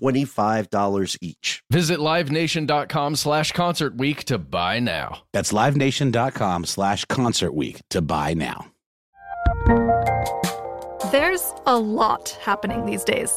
[0.00, 1.62] $25 each.
[1.70, 5.22] Visit livenation.com slash concert week to buy now.
[5.32, 8.66] That's livenation.com slash concert week to buy now.
[11.12, 13.32] There's a lot happening these days.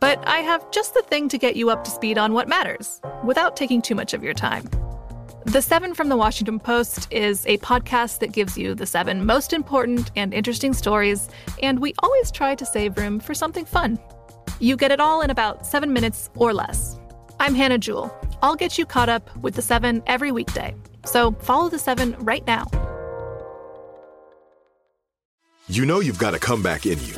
[0.00, 3.00] But I have just the thing to get you up to speed on what matters
[3.24, 4.68] without taking too much of your time.
[5.44, 9.52] The Seven from the Washington Post is a podcast that gives you the seven most
[9.52, 11.28] important and interesting stories,
[11.62, 13.98] and we always try to save room for something fun.
[14.60, 16.98] You get it all in about seven minutes or less.
[17.40, 18.16] I'm Hannah Jewell.
[18.42, 20.74] I'll get you caught up with the seven every weekday.
[21.04, 22.66] So follow the seven right now.
[25.68, 27.14] You know you've got a comeback in you.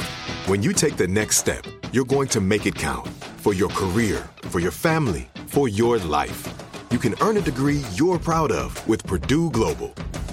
[0.47, 4.29] When you take the next step, you're going to make it count for your career,
[4.43, 6.66] for your family, for your life.
[6.93, 9.89] You can earn a degree you're proud of with Purdue Global.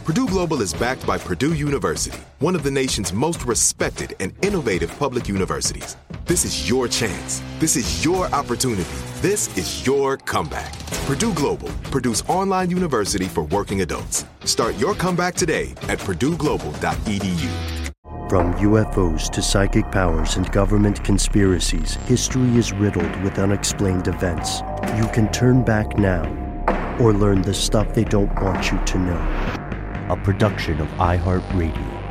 [0.06, 4.96] Purdue Global is backed by Purdue University, one of the nation's most respected and innovative
[5.00, 5.98] public universities.
[6.26, 7.42] This is your chance.
[7.58, 8.84] This is your opportunity.
[9.20, 10.78] This is your comeback.
[11.08, 14.26] Purdue Global, Purdue's online university for working adults.
[14.46, 17.90] Start your comeback today at purdueglobal.edu.
[18.30, 24.62] From UFOs to psychic powers and government conspiracies, history is riddled with unexplained events.
[24.98, 26.43] You can turn back now
[27.00, 30.08] or learn the stuff they don't want you to know.
[30.10, 32.04] A production of iHeartRadio.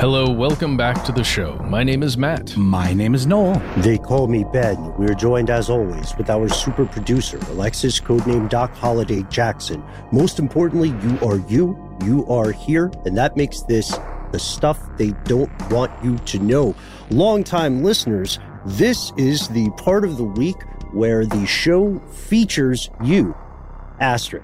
[0.00, 1.56] Hello, welcome back to the show.
[1.56, 2.56] My name is Matt.
[2.56, 3.60] My name is Noel.
[3.82, 4.94] They call me Ben.
[4.96, 9.84] We're joined as always with our super producer, Alexis, codename Doc Holliday Jackson.
[10.10, 13.94] Most importantly, you are you, you are here, and that makes this
[14.32, 16.74] the stuff they don't want you to know.
[17.10, 20.56] Longtime listeners, this is the part of the week
[20.92, 23.34] where the show features you,
[24.00, 24.42] Astrid.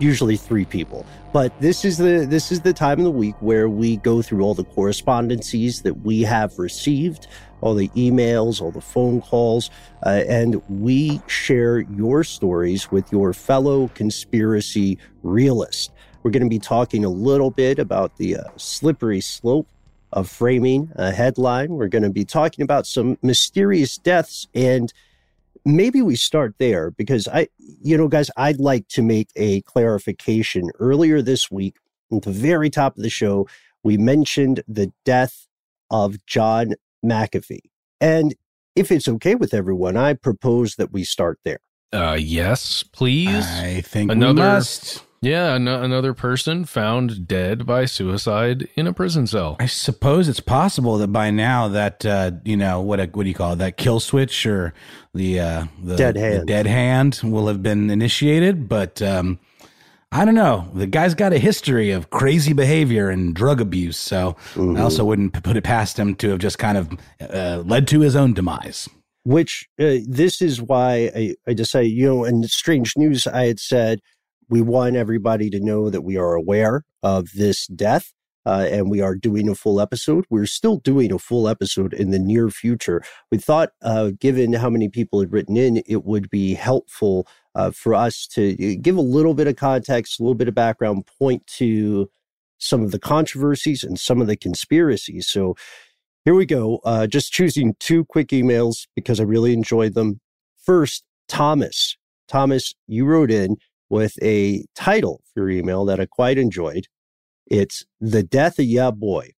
[0.00, 3.68] Usually three people, but this is the this is the time of the week where
[3.68, 7.28] we go through all the correspondences that we have received,
[7.60, 9.70] all the emails, all the phone calls,
[10.04, 15.90] uh, and we share your stories with your fellow conspiracy realists.
[16.24, 19.68] We're going to be talking a little bit about the uh, slippery slope
[20.10, 21.72] of framing a headline.
[21.72, 24.92] We're going to be talking about some mysterious deaths and
[25.64, 30.70] maybe we start there because I, you know, guys, I'd like to make a clarification.
[30.78, 31.76] Earlier this week,
[32.12, 33.48] at the very top of the show,
[33.82, 35.46] we mentioned the death
[35.90, 36.74] of John
[37.04, 37.70] McAfee.
[38.00, 38.34] And
[38.74, 41.60] if it's okay with everyone, I propose that we start there.
[41.92, 43.46] Uh, yes, please.
[43.46, 45.04] I think Another- we must.
[45.24, 49.56] Yeah, an- another person found dead by suicide in a prison cell.
[49.58, 53.34] I suppose it's possible that by now that uh, you know what what do you
[53.34, 54.74] call it that kill switch or
[55.14, 56.46] the uh, the Dead the hand.
[56.46, 59.38] dead hand will have been initiated, but um,
[60.12, 60.68] I don't know.
[60.74, 65.42] The guy's got a history of crazy behavior and drug abuse, so I also wouldn't
[65.42, 66.88] put it past him to have just kind of
[67.20, 68.88] uh, led to his own demise.
[69.24, 73.58] which uh, this is why I, I decided, you know, in strange news, I had
[73.58, 74.00] said
[74.48, 78.12] we want everybody to know that we are aware of this death
[78.46, 80.24] uh, and we are doing a full episode.
[80.28, 83.02] We're still doing a full episode in the near future.
[83.30, 87.70] We thought, uh, given how many people had written in, it would be helpful uh,
[87.70, 91.46] for us to give a little bit of context, a little bit of background, point
[91.58, 92.10] to
[92.58, 95.26] some of the controversies and some of the conspiracies.
[95.28, 95.54] So
[96.24, 96.80] here we go.
[96.84, 100.20] Uh, just choosing two quick emails because I really enjoyed them.
[100.62, 101.96] First, Thomas.
[102.26, 103.56] Thomas, you wrote in
[103.94, 106.88] with a title for your email that I quite enjoyed.
[107.46, 109.34] It's The Death of Ya Boy,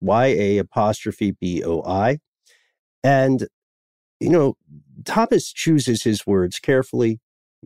[0.00, 2.18] Y A apostrophe B O I.
[3.04, 3.46] And,
[4.18, 4.56] you know,
[5.04, 7.20] Thomas chooses his words carefully.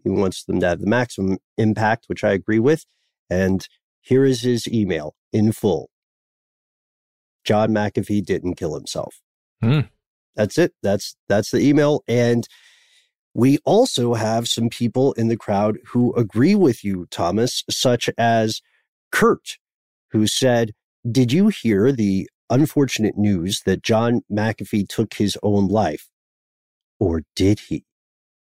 [0.04, 2.84] He wants them to have the maximum impact, which I agree with.
[3.30, 3.66] And
[4.02, 5.88] here is his email in full.
[7.42, 9.22] John McAfee didn't kill himself.
[9.62, 9.80] Hmm.
[10.36, 10.74] That's it.
[10.82, 12.04] That's that's the email.
[12.06, 12.46] And
[13.38, 18.60] we also have some people in the crowd who agree with you, Thomas, such as
[19.12, 19.58] Kurt,
[20.10, 20.72] who said,
[21.08, 26.08] Did you hear the unfortunate news that John McAfee took his own life?
[26.98, 27.84] Or did he?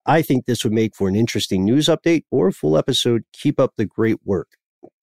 [0.05, 3.25] I think this would make for an interesting news update or a full episode.
[3.33, 4.51] Keep up the great work.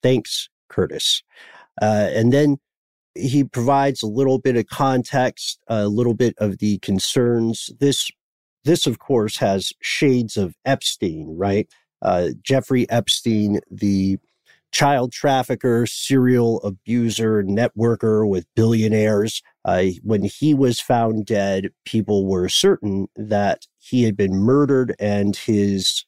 [0.03, 1.23] Thanks, Curtis.
[1.83, 2.56] Uh, and then
[3.15, 7.69] he provides a little bit of context, a little bit of the concerns.
[7.79, 8.11] This,
[8.64, 11.69] this of course, has shades of Epstein, right?
[12.00, 14.19] Uh, Jeffrey Epstein, the
[14.73, 19.43] child trafficker, serial abuser, networker with billionaires.
[19.64, 25.37] Uh, when he was found dead, people were certain that he had been murdered and
[25.37, 26.05] his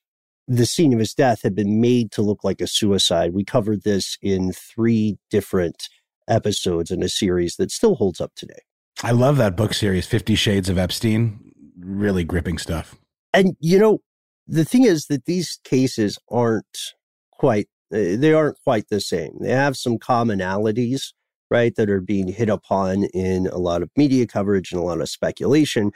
[0.46, 3.32] the scene of his death had been made to look like a suicide.
[3.32, 5.88] We covered this in three different
[6.28, 8.60] episodes in a series that still holds up today.
[9.02, 11.53] I love that book series, Fifty Shades of Epstein.
[11.86, 12.96] Really gripping stuff.
[13.34, 13.98] And, you know,
[14.46, 16.94] the thing is that these cases aren't
[17.30, 19.32] quite, uh, they aren't quite the same.
[19.40, 21.12] They have some commonalities,
[21.50, 25.02] right, that are being hit upon in a lot of media coverage and a lot
[25.02, 25.92] of speculation.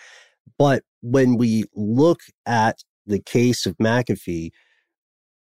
[0.59, 4.51] But when we look at the case of McAfee,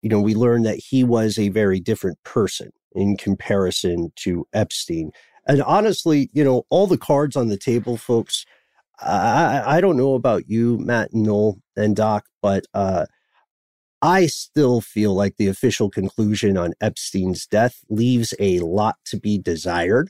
[0.02, 5.12] you know, we learn that he was a very different person in comparison to Epstein.
[5.46, 8.46] And honestly, you know, all the cards on the table, folks,
[9.00, 13.06] I, I don't know about you, Matt and Noel and Doc, but uh,
[14.02, 19.38] I still feel like the official conclusion on Epstein's death leaves a lot to be
[19.38, 20.10] desired.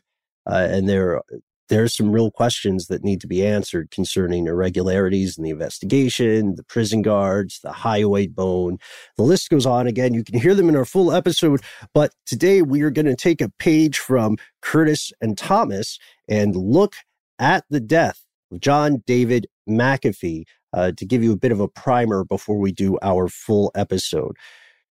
[0.49, 1.21] Uh, and there
[1.69, 6.63] there's some real questions that need to be answered concerning irregularities in the investigation, the
[6.63, 8.77] prison guards, the hyoid bone.
[9.17, 9.87] The list goes on.
[9.87, 11.61] Again, you can hear them in our full episode.
[11.93, 16.95] But today we are going to take a page from Curtis and Thomas and look
[17.39, 18.23] at the death
[18.59, 22.97] John David McAfee uh, to give you a bit of a primer before we do
[23.01, 24.35] our full episode.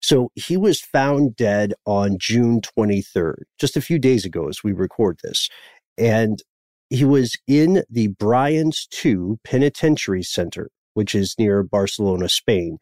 [0.01, 4.71] So he was found dead on June 23rd, just a few days ago as we
[4.71, 5.49] record this.
[5.97, 6.41] And
[6.89, 12.77] he was in the Brians 2 Penitentiary Center, which is near Barcelona, Spain.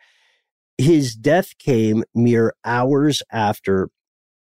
[0.77, 3.89] His death came mere hours after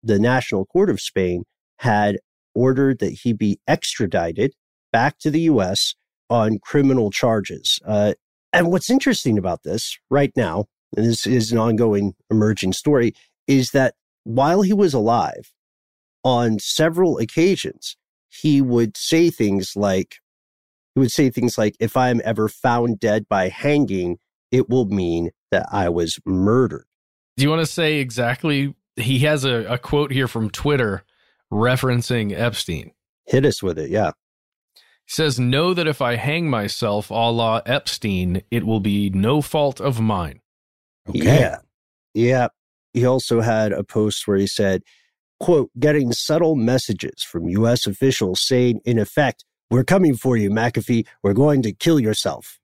[0.03, 1.45] the National Court of Spain
[1.79, 2.19] had
[2.55, 4.53] ordered that he be extradited
[4.93, 5.95] back to the U.S.
[6.33, 7.79] on criminal charges.
[7.87, 8.15] Uh,
[8.53, 10.65] and what's interesting about this right now,
[10.97, 13.13] and this is an ongoing emerging story,
[13.47, 13.95] is that
[14.25, 15.53] while he was alive,
[16.25, 17.97] on several occasions,
[18.29, 20.17] he would say things like,
[20.95, 24.19] he would say things like, if I am ever found dead by hanging,
[24.51, 26.87] it will mean that I was murdered.
[27.37, 28.75] Do you want to say exactly?
[28.97, 31.03] He has a, a quote here from Twitter
[31.53, 32.93] referencing Epstein.
[33.27, 33.91] Hit us with it.
[33.91, 34.13] Yeah.
[35.07, 39.43] He says, Know that if I hang myself a la Epstein, it will be no
[39.43, 40.41] fault of mine.
[41.09, 41.19] Okay.
[41.25, 41.59] Yeah.
[42.15, 42.49] Yeah.
[42.93, 44.83] He also had a post where he said,
[45.41, 47.87] quote, getting subtle messages from U.S.
[47.87, 51.07] officials saying, in effect, we're coming for you, McAfee.
[51.23, 52.61] We're going to kill yourself.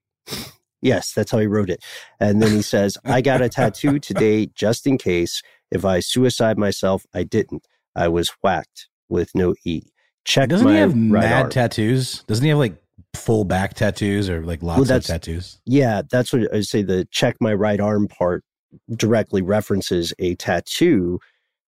[0.81, 1.83] yes, that's how he wrote it.
[2.19, 5.41] And then he says, I got a tattoo today just in case.
[5.71, 7.67] If I suicide myself, I didn't.
[7.95, 9.81] I was whacked with no E.
[10.25, 11.49] Check Doesn't he have right mad arm.
[11.49, 12.23] tattoos?
[12.23, 12.75] Doesn't he have like
[13.15, 15.59] full back tattoos or like lots Well, of tattoos?
[15.65, 16.83] Yeah, that's what I say.
[16.83, 18.43] The check my right arm part
[18.95, 21.19] directly references a tattoo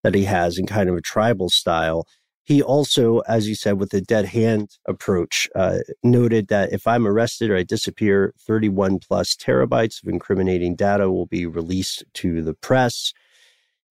[0.04, 2.06] that he has in kind of a tribal style.
[2.44, 7.06] He also, as you said, with the dead hand approach, uh, noted that if I'm
[7.06, 12.54] arrested or I disappear, 31 plus terabytes of incriminating data will be released to the
[12.54, 13.12] press.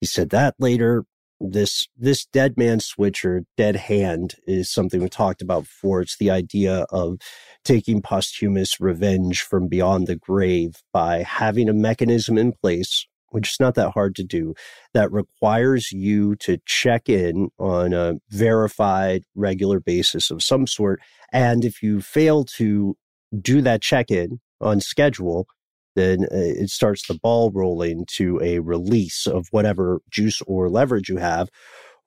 [0.02, 1.06] He said that later.
[1.44, 6.02] This this dead man switch or dead hand is something we talked about before.
[6.02, 7.18] It's the idea of
[7.64, 13.60] taking posthumous revenge from beyond the grave by having a mechanism in place, which is
[13.60, 14.54] not that hard to do,
[14.94, 21.02] that requires you to check in on a verified regular basis of some sort.
[21.34, 22.96] And if you fail to
[23.40, 25.48] do that check in on schedule,
[25.96, 31.10] then uh, it starts the ball rolling to a release of whatever juice or leverage
[31.10, 31.50] you have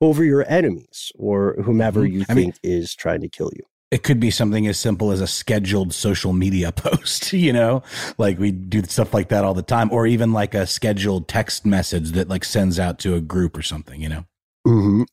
[0.01, 2.11] over your enemies or whomever Mhm.
[2.11, 3.63] you I mean- think is trying to kill you.
[3.91, 7.83] It could be something as simple as a scheduled social media post, you know,
[8.17, 11.65] like we do stuff like that all the time, or even like a scheduled text
[11.65, 14.25] message that like sends out to a group or something, you know?
[14.65, 15.03] hmm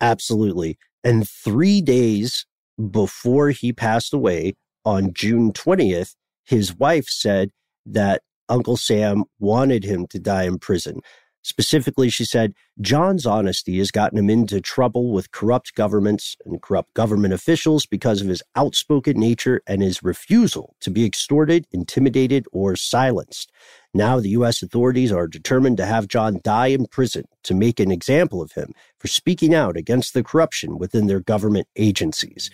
[0.00, 0.76] Absolutely.
[1.04, 2.46] And three days
[2.90, 4.54] before he passed away
[4.84, 6.14] on June 20th,
[6.44, 7.50] his wife said
[7.86, 11.00] that Uncle Sam wanted him to die in prison.
[11.46, 16.94] Specifically, she said, John's honesty has gotten him into trouble with corrupt governments and corrupt
[16.94, 22.76] government officials because of his outspoken nature and his refusal to be extorted, intimidated, or
[22.76, 23.52] silenced.
[23.92, 24.62] Now, the U.S.
[24.62, 28.72] authorities are determined to have John die in prison to make an example of him
[28.98, 32.50] for speaking out against the corruption within their government agencies.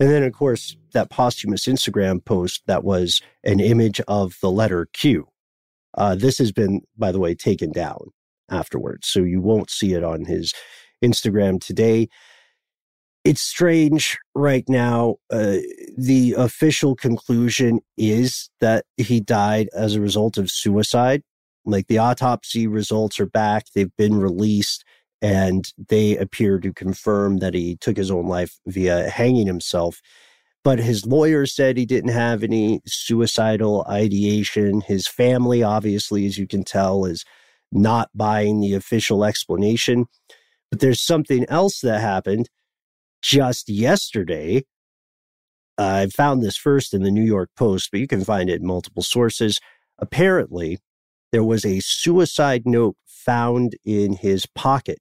[0.00, 4.88] And then, of course, that posthumous Instagram post that was an image of the letter
[4.94, 5.28] Q.
[5.96, 8.10] Uh, this has been, by the way, taken down
[8.50, 9.06] afterwards.
[9.06, 10.54] So you won't see it on his
[11.04, 12.08] Instagram today.
[13.24, 15.16] It's strange right now.
[15.30, 15.58] Uh,
[15.98, 21.22] the official conclusion is that he died as a result of suicide.
[21.66, 24.82] Like the autopsy results are back, they've been released,
[25.22, 30.00] and they appear to confirm that he took his own life via hanging himself.
[30.62, 34.82] But his lawyer said he didn't have any suicidal ideation.
[34.82, 37.24] His family, obviously, as you can tell, is
[37.72, 40.06] not buying the official explanation.
[40.70, 42.48] But there's something else that happened
[43.22, 44.64] just yesterday.
[45.78, 48.66] I found this first in the New York Post, but you can find it in
[48.66, 49.58] multiple sources.
[49.98, 50.78] Apparently,
[51.32, 54.98] there was a suicide note found in his pocket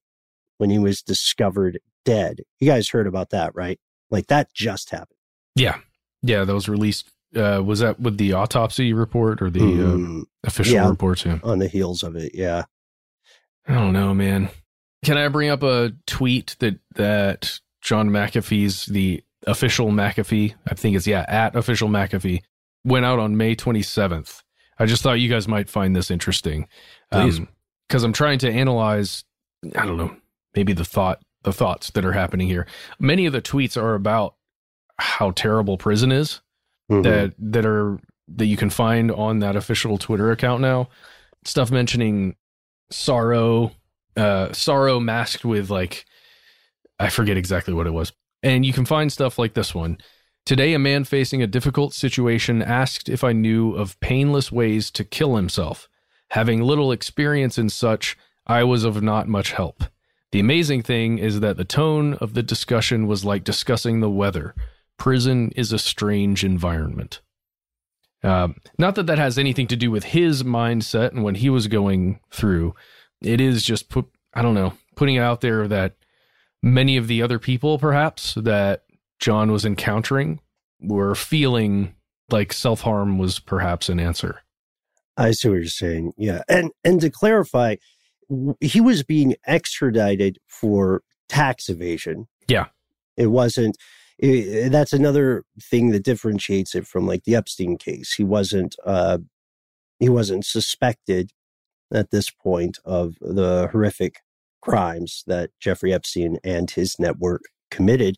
[0.59, 2.41] when he was discovered dead.
[2.59, 3.79] You guys heard about that, right?
[4.11, 5.17] Like that just happened.
[5.55, 5.79] Yeah.
[6.21, 7.09] Yeah, that was released.
[7.35, 10.89] Uh, was that with the autopsy report or the Mm, uh, official yeah.
[10.89, 11.25] reports?
[11.25, 11.39] Yeah.
[11.43, 12.33] on the heels of it.
[12.35, 12.63] Yeah.
[13.67, 14.49] I don't know, man.
[15.03, 20.55] Can I bring up a tweet that that John McAfee's the official McAfee?
[20.67, 22.41] I think it's yeah at official McAfee
[22.83, 24.41] went out on May 27th.
[24.79, 26.67] I just thought you guys might find this interesting,
[27.11, 27.39] Please.
[27.87, 29.23] because I'm trying to analyze.
[29.75, 30.15] I don't know,
[30.55, 32.67] maybe the thought the thoughts that are happening here.
[32.99, 34.35] Many of the tweets are about
[34.97, 36.41] how terrible prison is
[36.91, 37.03] Mhm.
[37.03, 40.89] that that are that you can find on that official Twitter account now.
[41.45, 42.35] Stuff mentioning
[42.91, 43.71] sorrow,
[44.17, 46.05] uh, sorrow masked with like
[46.99, 48.11] I forget exactly what it was.
[48.43, 49.97] And you can find stuff like this one.
[50.45, 55.03] Today, a man facing a difficult situation asked if I knew of painless ways to
[55.03, 55.87] kill himself.
[56.31, 59.83] Having little experience in such, I was of not much help.
[60.31, 64.53] The amazing thing is that the tone of the discussion was like discussing the weather.
[64.97, 67.21] Prison is a strange environment.
[68.21, 71.67] Um, not that that has anything to do with his mindset and what he was
[71.67, 72.75] going through.
[73.21, 75.95] It is just put, I don't know, putting it out there that
[76.61, 78.83] many of the other people, perhaps, that
[79.19, 80.41] John was encountering
[80.81, 81.95] were feeling
[82.29, 84.41] like self harm was perhaps an answer.
[85.17, 86.13] I see what you're saying.
[86.17, 86.43] Yeah.
[86.47, 87.75] And and to clarify,
[88.59, 92.27] he was being extradited for tax evasion.
[92.47, 92.67] Yeah.
[93.17, 93.77] It wasn't
[94.21, 98.13] i that's another thing that differentiates it from like the Epstein case.
[98.13, 99.19] He wasn't uh
[99.99, 101.31] he wasn't suspected
[101.93, 104.21] at this point of the horrific
[104.61, 108.17] crimes that Jeffrey Epstein and his network committed.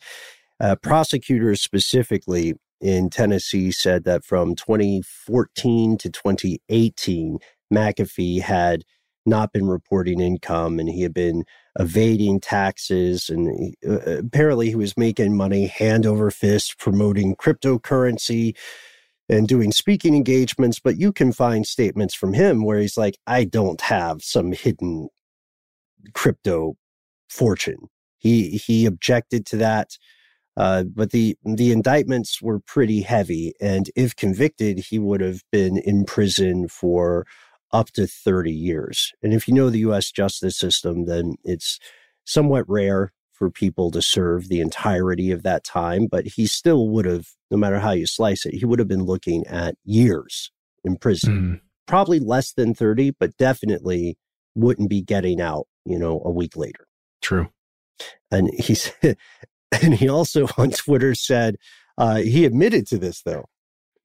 [0.60, 7.39] Uh, prosecutors specifically in Tennessee said that from 2014 to 2018,
[7.74, 8.84] McAfee had
[9.25, 11.44] not been reporting income and he had been
[11.80, 13.30] evading taxes.
[13.30, 18.56] And he, uh, apparently, he was making money hand over fist promoting cryptocurrency
[19.30, 20.80] and doing speaking engagements.
[20.80, 25.10] But you can find statements from him where he's like, I don't have some hidden
[26.13, 26.75] crypto
[27.30, 27.90] fortune.
[28.18, 29.98] He, he objected to that.
[30.58, 35.78] Uh, but the the indictments were pretty heavy, and if convicted, he would have been
[35.78, 37.25] in prison for
[37.74, 39.12] up to 30 years.
[39.22, 40.12] And if you know the U.S.
[40.12, 41.80] justice system, then it's
[42.25, 46.08] somewhat rare for people to serve the entirety of that time.
[46.08, 49.06] But he still would have, no matter how you slice it, he would have been
[49.06, 50.51] looking at years
[50.84, 51.34] in prison.
[51.34, 51.62] Mm.
[51.88, 54.18] Probably less than 30, but definitely
[54.56, 56.88] wouldn't be getting out, you know, a week later.
[57.22, 57.50] True.
[58.30, 59.18] And he said,
[59.72, 61.56] and he also on Twitter said
[61.98, 63.46] uh, he admitted to this though.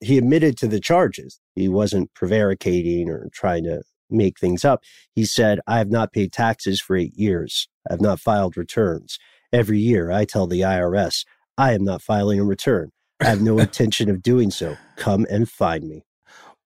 [0.00, 1.40] He admitted to the charges.
[1.54, 4.82] He wasn't prevaricating or trying to make things up.
[5.14, 7.68] He said, "I have not paid taxes for eight years.
[7.88, 9.18] I have not filed returns.
[9.52, 11.24] Every year, I tell the IRS
[11.56, 12.90] I am not filing a return.
[13.20, 14.76] I have no intention of doing so.
[14.96, 16.04] Come and find me."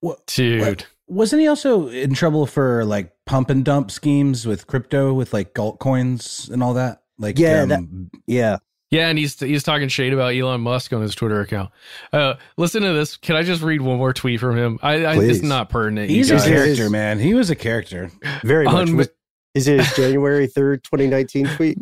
[0.01, 0.87] What, Dude.
[1.09, 5.53] wasn't he also in trouble for like pump and dump schemes with crypto, with like
[5.55, 7.03] altcoins and all that?
[7.19, 8.57] Like, Yeah, um, that- Yeah,
[8.91, 11.71] Yeah, and he's he's talking shade about Elon Musk on his Twitter account.
[12.13, 13.17] Uh, listen to this.
[13.17, 14.79] Can I just read one more tweet from him?
[14.83, 16.11] I, I it's not pertinent.
[16.11, 16.43] he's a guys.
[16.43, 17.19] Is there- character, man.
[17.21, 18.11] He was a character.
[18.43, 18.89] very much.
[18.89, 19.09] Un- Was-
[19.55, 21.79] Is it his January 3rd, 2019 tweet?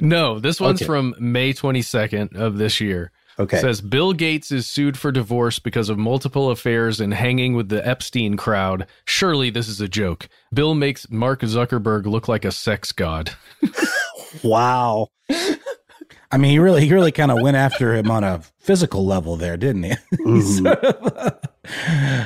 [0.00, 0.86] No, this one's Okay.
[0.86, 3.12] from May 22nd of this year.
[3.40, 3.60] Okay.
[3.60, 7.86] Says Bill Gates is sued for divorce because of multiple affairs and hanging with the
[7.86, 8.84] Epstein crowd.
[9.04, 10.28] Surely this is a joke.
[10.52, 13.30] Bill makes Mark Zuckerberg look like a sex god.
[14.42, 15.08] wow.
[16.30, 19.36] I mean, he really, he really kind of went after him on a physical level
[19.36, 19.94] there, didn't he?
[20.24, 21.38] he sort of,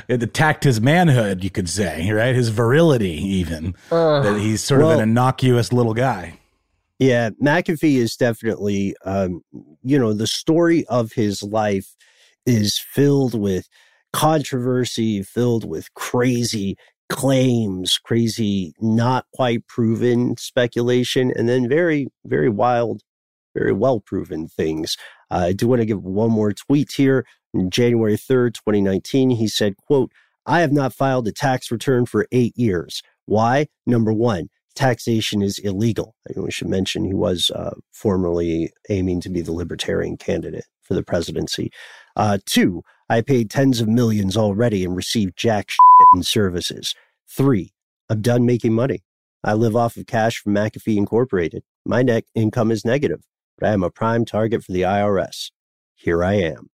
[0.09, 2.35] it attacked his manhood, you could say, right?
[2.35, 3.75] His virility, even.
[3.91, 6.39] that he's sort Well- of an innocuous little guy.
[6.99, 9.43] Yeah, McAfee is definitely, um,
[9.83, 11.97] you know, the story of his life
[12.47, 13.69] is filled with
[14.13, 16.77] controversy, filled with crazy
[17.09, 23.03] claims, crazy, not quite proven speculation, and then very, very wild,
[23.55, 24.97] very well proven things.
[25.31, 27.27] Uh, I do want to give one more tweet here.
[27.55, 30.11] On January 3rd, 2019, he said, quote,
[30.47, 33.03] I have not filed a tax return for eight years.
[33.27, 33.67] Why?
[33.87, 36.15] Number one, taxation is illegal.
[36.29, 40.65] I think we should mention he was uh, formerly aiming to be the libertarian candidate
[40.83, 41.71] for the presidency.
[42.17, 45.79] Uh, two, I paid tens of millions already and received jack shit
[46.15, 46.95] in services.
[47.29, 47.73] Three,
[48.09, 49.05] I'm done making money.
[49.45, 51.65] I live off of cash from McAfee Incorporated.
[51.85, 53.23] My net income is negative,
[53.59, 55.51] but I am a prime target for the IRS.
[55.95, 56.69] Here I am.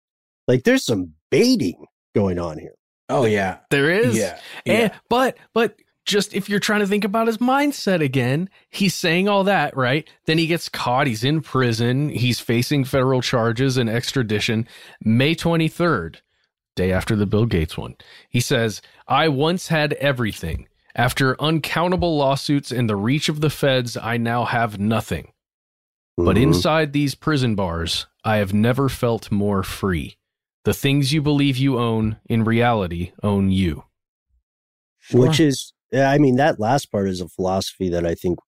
[0.48, 2.75] Like there's some baiting going on here.
[3.10, 3.60] Oh, yeah.
[3.69, 4.17] There is.
[4.17, 4.39] Yeah.
[4.65, 8.96] Eh, and, but but just if you're trying to think about his mindset again, he's
[8.96, 10.10] saying all that, right?
[10.25, 14.67] Then he gets caught, he's in prison, he's facing federal charges and extradition.
[15.01, 16.17] May 23rd,
[16.75, 17.96] day after the Bill Gates one.
[18.29, 20.67] He says, "I once had everything.
[20.96, 25.31] After uncountable lawsuits and the reach of the feds, I now have nothing.
[26.17, 26.41] But Mhm.
[26.41, 30.17] inside these prison bars, I have never felt more free.
[30.63, 33.83] The things you believe you own, in reality, own you."
[35.13, 38.39] which is i mean that last part is a philosophy that i think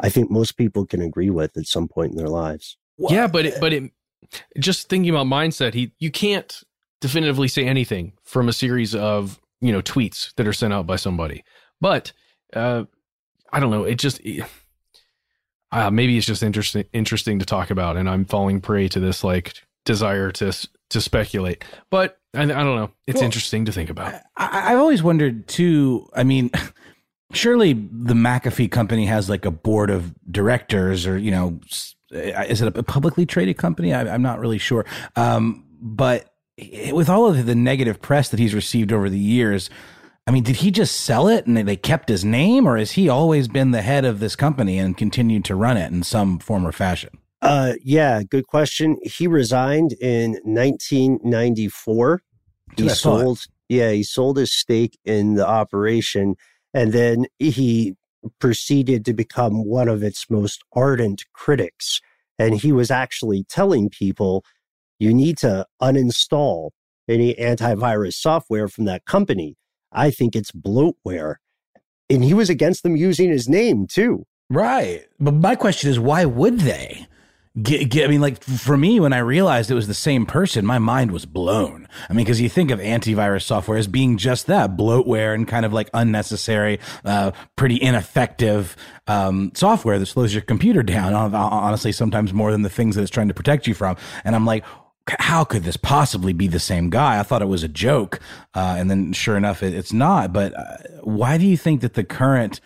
[0.00, 3.46] i think most people can agree with at some point in their lives Yeah, but
[3.46, 3.90] it, but it,
[4.58, 6.62] just thinking about mindset, he you can't
[7.00, 10.96] definitively say anything from a series of you know tweets that are sent out by
[10.96, 11.44] somebody.
[11.80, 12.12] But
[12.52, 12.84] uh,
[13.52, 13.84] I don't know.
[13.84, 14.20] It just
[15.72, 19.24] uh, maybe it's just interesting interesting to talk about, and I'm falling prey to this
[19.24, 19.54] like
[19.84, 20.52] desire to
[20.90, 21.64] to speculate.
[21.90, 22.90] But I, I don't know.
[23.06, 24.14] It's Well, interesting to think about.
[24.36, 26.08] I, I've always wondered too.
[26.14, 26.50] I mean,
[27.32, 31.60] surely the McAfee company has like a board of directors, or you know,
[32.10, 33.92] is it a publicly traded company?
[33.92, 34.84] I, I'm not really sure.
[35.16, 36.32] Um, but
[36.92, 39.68] with all of the negative press that he's received over the years,
[40.26, 43.08] I mean, did he just sell it and they- kept his name, or has he
[43.08, 46.66] always been the head of this company and continued to run it in some form
[46.66, 47.10] or fashion?
[47.42, 48.96] uh yeah good question.
[49.02, 52.22] He resigned in 1994
[52.76, 56.34] he That's what sold yeah he sold his stake in the operation
[56.72, 57.94] and then he
[58.40, 62.00] proceeded to become one of its most ardent critics.
[62.38, 64.42] And he was actually telling people
[64.98, 66.70] you need to uninstall
[67.08, 69.56] any antivirus software from that company
[69.92, 71.36] i think it's bloatware
[72.08, 75.06] and he was against them using his name too Right.
[75.18, 77.06] But my question is, why would they?
[77.60, 80.66] Get, get, I mean, like for me, when I realized it was the same person,
[80.66, 81.88] my mind was blown.
[82.08, 85.64] I mean, because you think of antivirus software as being just that bloatware and kind
[85.64, 91.14] of like unnecessary, uh, pretty ineffective um, software that slows your computer down.
[91.34, 93.96] Honestly, sometimes more than the things that it's trying to protect you from.
[94.22, 94.62] And I'm like,
[95.18, 97.18] how could this possibly be the same guy?
[97.18, 98.20] I thought it was a joke,
[98.54, 100.32] uh, and then sure enough, it, it's not.
[100.32, 102.60] But uh, why do you think that the current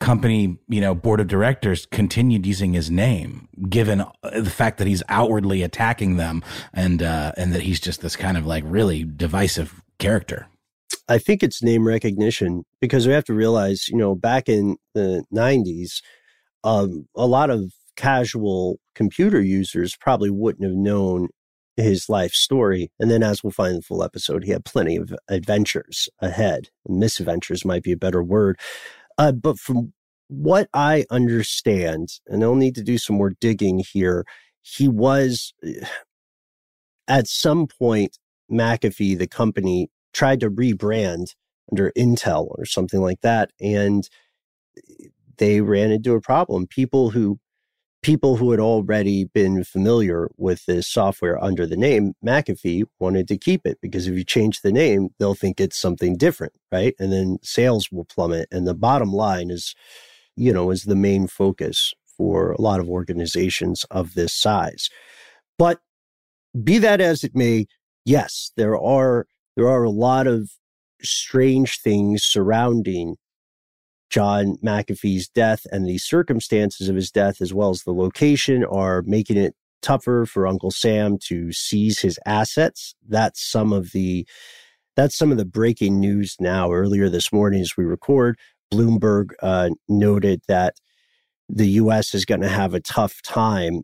[0.00, 4.86] company, you know, board of directors continued using his name, given uh, the fact that
[4.86, 9.04] he's outwardly attacking them and uh, and that he's just this kind of like really
[9.04, 10.46] divisive character.
[11.08, 15.24] I think it's name recognition because we have to realize, you know, back in the
[15.34, 16.02] 90s,
[16.64, 21.28] um, a lot of casual computer users probably wouldn't have known
[21.82, 22.90] his life story.
[22.98, 26.68] And then, as we'll find in the full episode, he had plenty of adventures ahead.
[26.86, 28.58] Misadventures might be a better word.
[29.16, 29.92] Uh, but from
[30.28, 34.24] what I understand, and I'll need to do some more digging here,
[34.62, 35.54] he was
[37.08, 38.18] at some point,
[38.50, 41.34] McAfee, the company, tried to rebrand
[41.70, 43.50] under Intel or something like that.
[43.60, 44.08] And
[45.38, 46.66] they ran into a problem.
[46.66, 47.38] People who
[48.02, 53.36] people who had already been familiar with this software under the name McAfee wanted to
[53.36, 56.94] keep it because if you change the name, they'll think it's something different, right?
[56.98, 58.48] And then sales will plummet.
[58.52, 59.74] And the bottom line is,
[60.36, 64.88] you know, is the main focus for a lot of organizations of this size.
[65.58, 65.80] But
[66.62, 67.66] be that as it may,
[68.04, 70.50] yes, there are there are a lot of
[71.02, 73.16] strange things surrounding
[74.10, 79.02] John McAfee's death and the circumstances of his death, as well as the location, are
[79.02, 82.94] making it tougher for Uncle Sam to seize his assets.
[83.06, 84.26] That's some of the
[84.96, 86.72] that's some of the breaking news now.
[86.72, 88.36] Earlier this morning, as we record,
[88.72, 90.74] Bloomberg uh, noted that
[91.48, 92.14] the U.S.
[92.14, 93.82] is going to have a tough time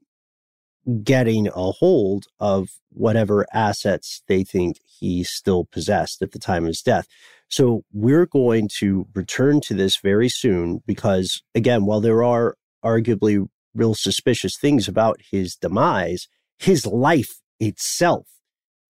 [1.03, 6.69] getting a hold of whatever assets they think he still possessed at the time of
[6.69, 7.07] his death.
[7.49, 13.47] So we're going to return to this very soon because, again, while there are arguably
[13.75, 16.29] real suspicious things about his demise,
[16.59, 18.27] his life itself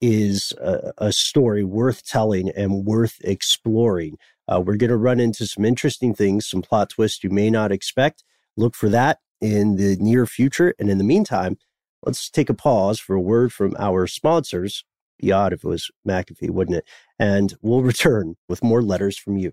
[0.00, 4.16] is a, a story worth telling and worth exploring.
[4.46, 7.72] Uh, we're going to run into some interesting things, some plot twists you may not
[7.72, 8.22] expect.
[8.56, 10.74] Look for that in the near future.
[10.78, 11.56] And in the meantime,
[12.02, 14.84] let's take a pause for a word from our sponsors.
[15.18, 16.84] Be odd if it was McAfee, wouldn't it?
[17.18, 19.52] And we'll return with more letters from you.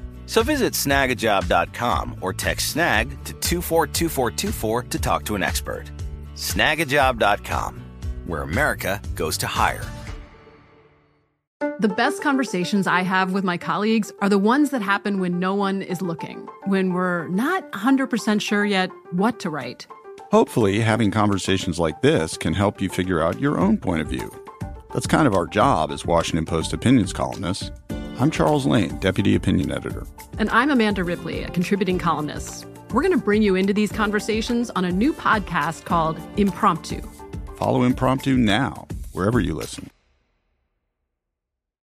[0.31, 5.91] So visit snagajob.com or text snag to 242424 to talk to an expert.
[6.35, 7.81] Snagajob.com,
[8.27, 9.83] where America goes to hire.
[11.79, 15.53] The best conversations I have with my colleagues are the ones that happen when no
[15.53, 19.85] one is looking, when we're not 100% sure yet what to write.
[20.31, 24.33] Hopefully, having conversations like this can help you figure out your own point of view.
[24.93, 27.69] That's kind of our job as Washington Post opinions columnists.
[28.21, 30.05] I'm Charles Lane, Deputy Opinion Editor.
[30.37, 32.67] And I'm Amanda Ripley, a contributing columnist.
[32.91, 37.01] We're going to bring you into these conversations on a new podcast called Impromptu.
[37.57, 39.89] Follow Impromptu now, wherever you listen.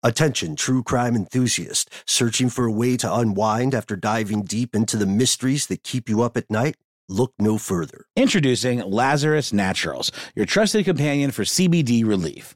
[0.01, 5.05] Attention, true crime enthusiast, searching for a way to unwind after diving deep into the
[5.05, 6.77] mysteries that keep you up at night?
[7.09, 8.05] Look no further.
[8.15, 12.55] Introducing Lazarus Naturals, your trusted companion for CBD relief.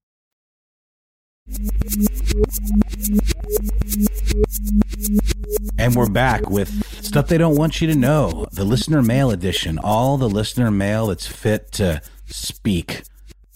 [5.77, 6.69] And we're back with
[7.03, 9.79] stuff they don't want you to know the listener mail edition.
[9.79, 13.03] All the listener mail that's fit to speak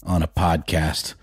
[0.03, 1.13] on a podcast.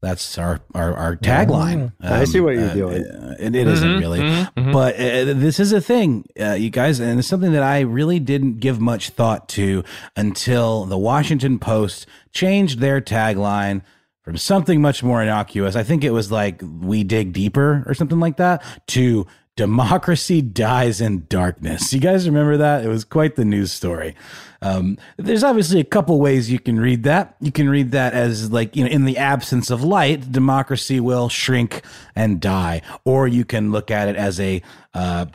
[0.00, 1.92] That's our, our, our tagline.
[2.00, 3.04] I see what you're uh, doing.
[3.38, 4.20] and it isn't really.
[4.54, 8.20] But uh, this is a thing, uh, you guys, and it's something that I really
[8.20, 9.84] didn't give much thought to
[10.14, 13.82] until the Washington Post changed their tagline
[14.26, 15.76] from something much more innocuous.
[15.76, 21.00] I think it was like "We dig deeper" or something like that to "Democracy dies
[21.00, 22.84] in darkness." You guys remember that?
[22.84, 24.16] It was quite the news story.
[24.62, 27.36] Um, there's obviously a couple ways you can read that.
[27.40, 31.28] You can read that as like you know, in the absence of light, democracy will
[31.28, 31.84] shrink
[32.16, 34.60] and die, or you can look at it as a
[34.92, 35.26] uh,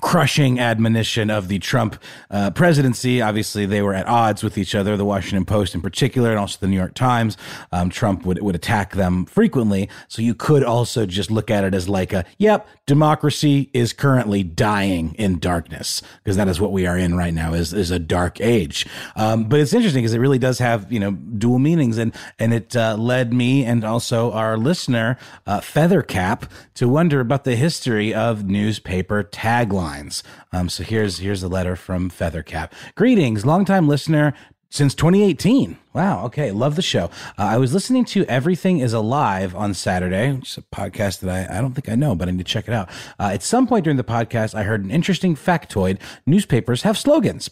[0.00, 3.20] crushing admonition of the Trump uh, presidency.
[3.20, 6.56] Obviously, they were at odds with each other, the Washington Post in particular, and also
[6.60, 7.36] the New York Times.
[7.72, 9.90] Um, Trump would, would attack them frequently.
[10.08, 14.42] So you could also just look at it as like a, yep, democracy is currently
[14.42, 17.98] dying in darkness because that is what we are in right now is, is a
[17.98, 18.86] dark age.
[19.14, 22.54] Um, but it's interesting because it really does have, you know, dual meanings and, and
[22.54, 28.14] it uh, led me and also our listener, uh, Feathercap to wonder about the history
[28.14, 30.22] of newspaper taglines lines.
[30.52, 32.70] Um, so here's here's the letter from Feathercap.
[32.94, 34.32] Greetings, longtime listener
[34.72, 35.76] since 2018.
[35.92, 36.24] Wow.
[36.24, 36.50] Okay.
[36.50, 37.10] Love the show.
[37.38, 41.50] Uh, I was listening to Everything is Alive on Saturday, which is a podcast that
[41.50, 42.88] I, I don't think I know, but I need to check it out.
[43.20, 45.98] Uh, at some point during the podcast, I heard an interesting factoid.
[46.24, 47.50] Newspapers have slogans.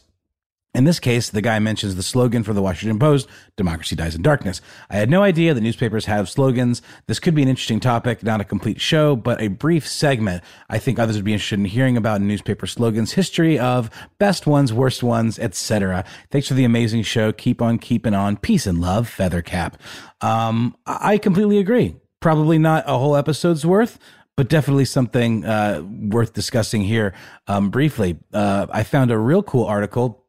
[0.72, 4.22] In this case, the guy mentions the slogan for the Washington Post, democracy dies in
[4.22, 4.60] darkness.
[4.88, 6.80] I had no idea that newspapers have slogans.
[7.08, 10.44] This could be an interesting topic, not a complete show, but a brief segment.
[10.68, 14.72] I think others would be interested in hearing about newspaper slogans, history of best ones,
[14.72, 16.04] worst ones, etc.
[16.30, 17.32] Thanks for the amazing show.
[17.32, 18.36] Keep on keeping on.
[18.36, 19.74] Peace and love, Feathercap.
[20.20, 21.96] Um, I completely agree.
[22.20, 23.98] Probably not a whole episode's worth,
[24.36, 27.12] but definitely something uh, worth discussing here
[27.48, 28.18] um, briefly.
[28.32, 30.19] Uh, I found a real cool article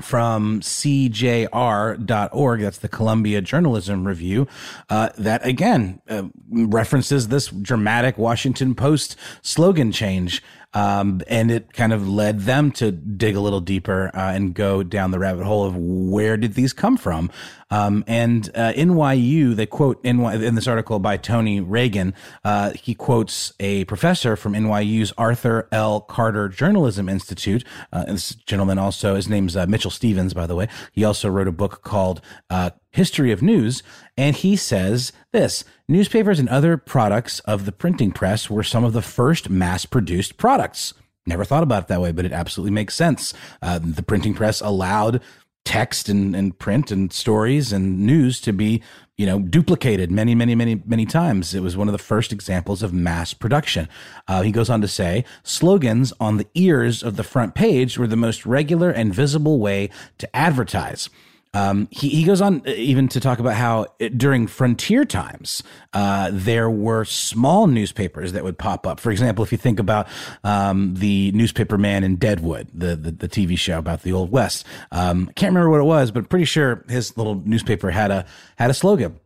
[0.00, 4.46] from CJR.org, that's the Columbia Journalism Review,
[4.90, 10.42] uh, that again uh, references this dramatic Washington Post slogan change.
[10.74, 14.82] Um, and it kind of led them to dig a little deeper uh, and go
[14.82, 17.30] down the rabbit hole of where did these come from.
[17.70, 23.52] Um, and uh, NYU, they quote in this article by Tony Reagan, uh, he quotes
[23.58, 26.00] a professor from NYU's Arthur L.
[26.00, 27.64] Carter Journalism Institute.
[27.92, 30.68] Uh, this gentleman also, his name's uh, Mitchell Stephens, by the way.
[30.92, 33.82] He also wrote a book called uh, History of News.
[34.16, 38.92] And he says this newspapers and other products of the printing press were some of
[38.92, 40.94] the first mass produced products.
[41.26, 43.32] Never thought about it that way, but it absolutely makes sense.
[43.62, 45.22] Uh, the printing press allowed
[45.64, 48.82] text and, and print and stories and news to be
[49.16, 52.82] you know duplicated many many many many times it was one of the first examples
[52.82, 53.88] of mass production
[54.28, 58.06] uh, he goes on to say slogans on the ears of the front page were
[58.06, 61.08] the most regular and visible way to advertise
[61.54, 65.04] um, he, he goes on uh, even to talk about how it, uh, during frontier
[65.04, 65.62] times,
[65.92, 69.00] uh, there were small newspapers that would pop up.
[69.00, 70.08] For example, if you think about
[70.42, 74.66] um, the newspaper man in Deadwood, the, the, the TV show about the Old West,
[74.92, 78.26] um, I can't remember what it was, but pretty sure his little newspaper had a
[78.56, 79.20] had a slogan.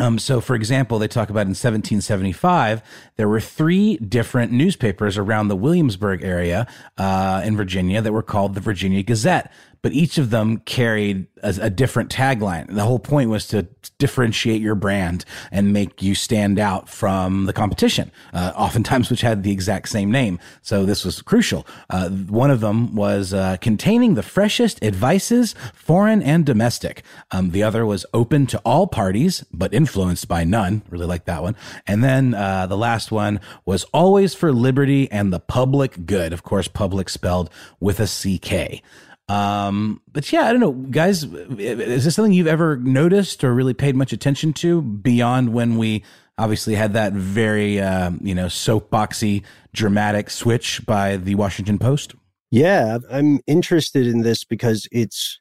[0.00, 2.82] Um, so, for example, they talk about in 1775,
[3.16, 8.54] there were three different newspapers around the Williamsburg area uh, in Virginia that were called
[8.54, 9.52] the Virginia Gazette
[9.82, 12.72] but each of them carried a, a, different tagline.
[12.74, 13.66] The whole point was to
[13.98, 19.42] differentiate your brand and make you stand out from the competition, uh, oftentimes which had
[19.42, 20.38] the exact same name.
[20.62, 21.66] So this was crucial.
[21.88, 27.02] Uh, one of them was uh, containing the freshest advices, foreign and domestic.
[27.30, 30.82] Um, the other was open to all parties, but influenced by none.
[30.90, 31.56] Really like that one.
[31.86, 36.32] And then uh, the last one was always for liberty and the public good.
[36.32, 38.82] Of course, public spelled with a CK.
[39.30, 41.22] Um, but yeah, I don't know, guys.
[41.22, 46.02] Is this something you've ever noticed or really paid much attention to beyond when we
[46.36, 52.16] obviously had that very, uh, you know, soapboxy, dramatic switch by the Washington Post?
[52.50, 55.38] Yeah, I'm interested in this because it's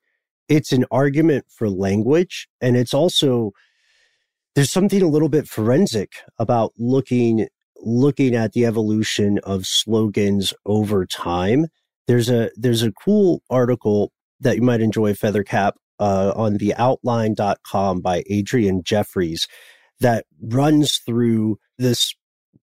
[0.48, 3.54] it's an argument for language, and it's also
[4.54, 7.48] there's something a little bit forensic about looking
[7.82, 11.70] looking at the evolution of slogans over time
[12.10, 18.02] there's a there's a cool article that you might enjoy, Feathercap, uh, on the outline.com
[18.02, 19.48] by Adrianne Jeffries
[20.00, 22.16] that runs through this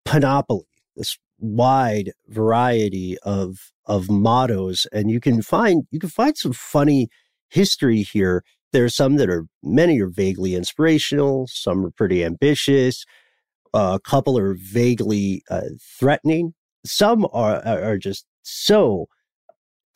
[0.05, 6.53] panoply, this wide variety of of mottos, and you can find you can find some
[6.53, 7.09] funny
[7.49, 8.45] history here.
[8.71, 13.03] There are some that are many are vaguely inspirational, some are pretty ambitious,
[13.73, 16.53] uh, a couple are vaguely uh, threatening,
[16.85, 19.07] some are are just so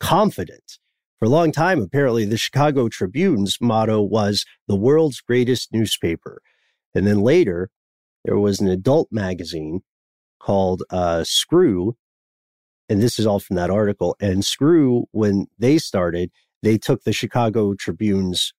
[0.00, 0.78] confident.
[1.18, 6.40] For a long time, apparently, the Chicago Tribune's motto was the world's greatest newspaper.
[6.94, 7.70] And then later,
[8.24, 9.80] there was an adult magazine
[10.40, 11.96] called uh, Screw.
[12.88, 14.16] And this is all from that article.
[14.20, 16.30] And Screw, when they started,
[16.62, 18.52] they took the Chicago Tribune's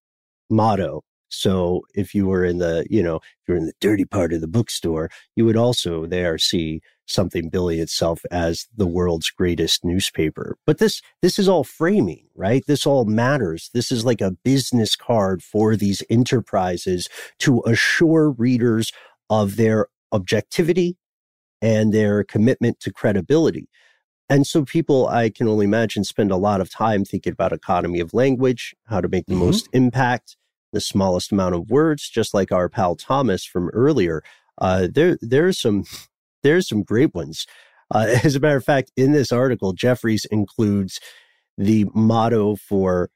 [0.50, 1.04] motto.
[1.30, 4.42] So if you were in the, you know, if you're in the dirty part of
[4.42, 10.58] the bookstore, you would also there see something billing itself as the world's greatest newspaper.
[10.66, 12.64] But this this is all framing, right?
[12.68, 13.70] This all matters.
[13.74, 18.92] This is like a business card for these enterprises to assure readers
[19.30, 20.98] of their objectivity
[21.62, 23.70] and their commitment to credibility.
[24.30, 28.00] And so people, I can only imagine, spend a lot of time thinking about economy
[28.00, 29.40] of language, how to make the Mhm.
[29.40, 30.38] most impact,
[30.72, 34.24] the smallest amount of words, just like our pal Thomas from earlier.
[34.58, 35.86] Uh, there, there's some,
[36.44, 37.46] there's some great ones.
[37.94, 41.00] Uh, as a matter of fact, in this article, Jeffries includes
[41.58, 43.10] the motto for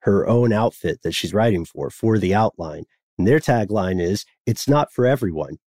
[0.00, 2.84] her own outfit that she's writing for, for the outline.
[3.18, 5.58] And their tagline is, it's not for everyone.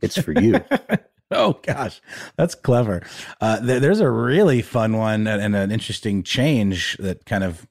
[0.00, 0.60] It's for you.
[1.30, 2.00] oh gosh,
[2.36, 3.02] that's clever.
[3.40, 7.66] Uh, there, there's a really fun one and, and an interesting change that kind of,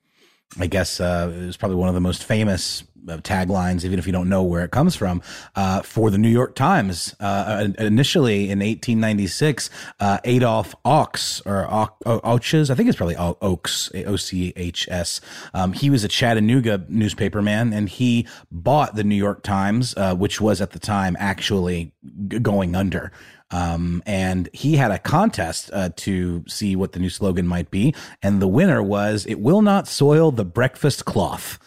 [0.59, 4.29] I guess, uh, is probably one of the most famous taglines, even if you don't
[4.29, 5.21] know where it comes from,
[5.55, 7.15] uh, for the New York Times.
[7.19, 13.91] Uh, initially in 1896, uh, Adolph Ochs or Och- Ochs, I think it's probably Oaks,
[14.05, 15.21] O C H S.
[15.53, 20.39] Um, he was a Chattanooga newspaperman, and he bought the New York Times, uh, which
[20.41, 21.91] was at the time actually
[22.27, 23.11] g- going under.
[23.51, 27.93] Um, and he had a contest uh, to see what the new slogan might be,
[28.23, 31.59] and the winner was "It will not soil the breakfast cloth."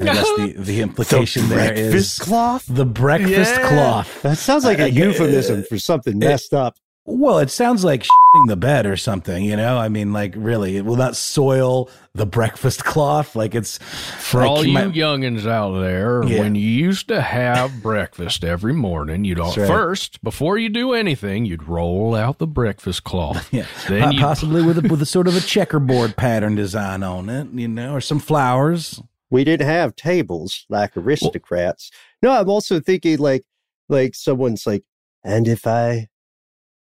[0.00, 2.64] And I guess the, the implication there is breakfast cloth?
[2.68, 3.68] the breakfast Yeah.
[3.68, 4.22] cloth.
[4.22, 6.76] That sounds like a Uh, euphemism for something messed up.
[7.06, 9.76] Well, it sounds like shitting the bed or something, you know?
[9.76, 13.36] I mean, like, really, it will not soil the breakfast cloth.
[13.36, 16.40] Like, it's For like all you might- youngins out there, Yeah.
[16.40, 21.44] when you used to have breakfast every morning, you'd all, first before you do anything,
[21.44, 23.48] you'd roll out the breakfast cloth.
[23.52, 27.28] Yeah, Then Po- possibly with a, with a sort of a checkerboard pattern design on
[27.28, 29.02] it, you know, or some flowers.
[29.34, 31.90] We didn't have tables like aristocrats.
[32.22, 33.42] No, I'm also thinking like
[33.88, 34.84] like someone's like,
[35.24, 36.06] and if I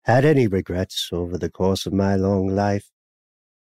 [0.05, 2.89] had any regrets over the course of my long life,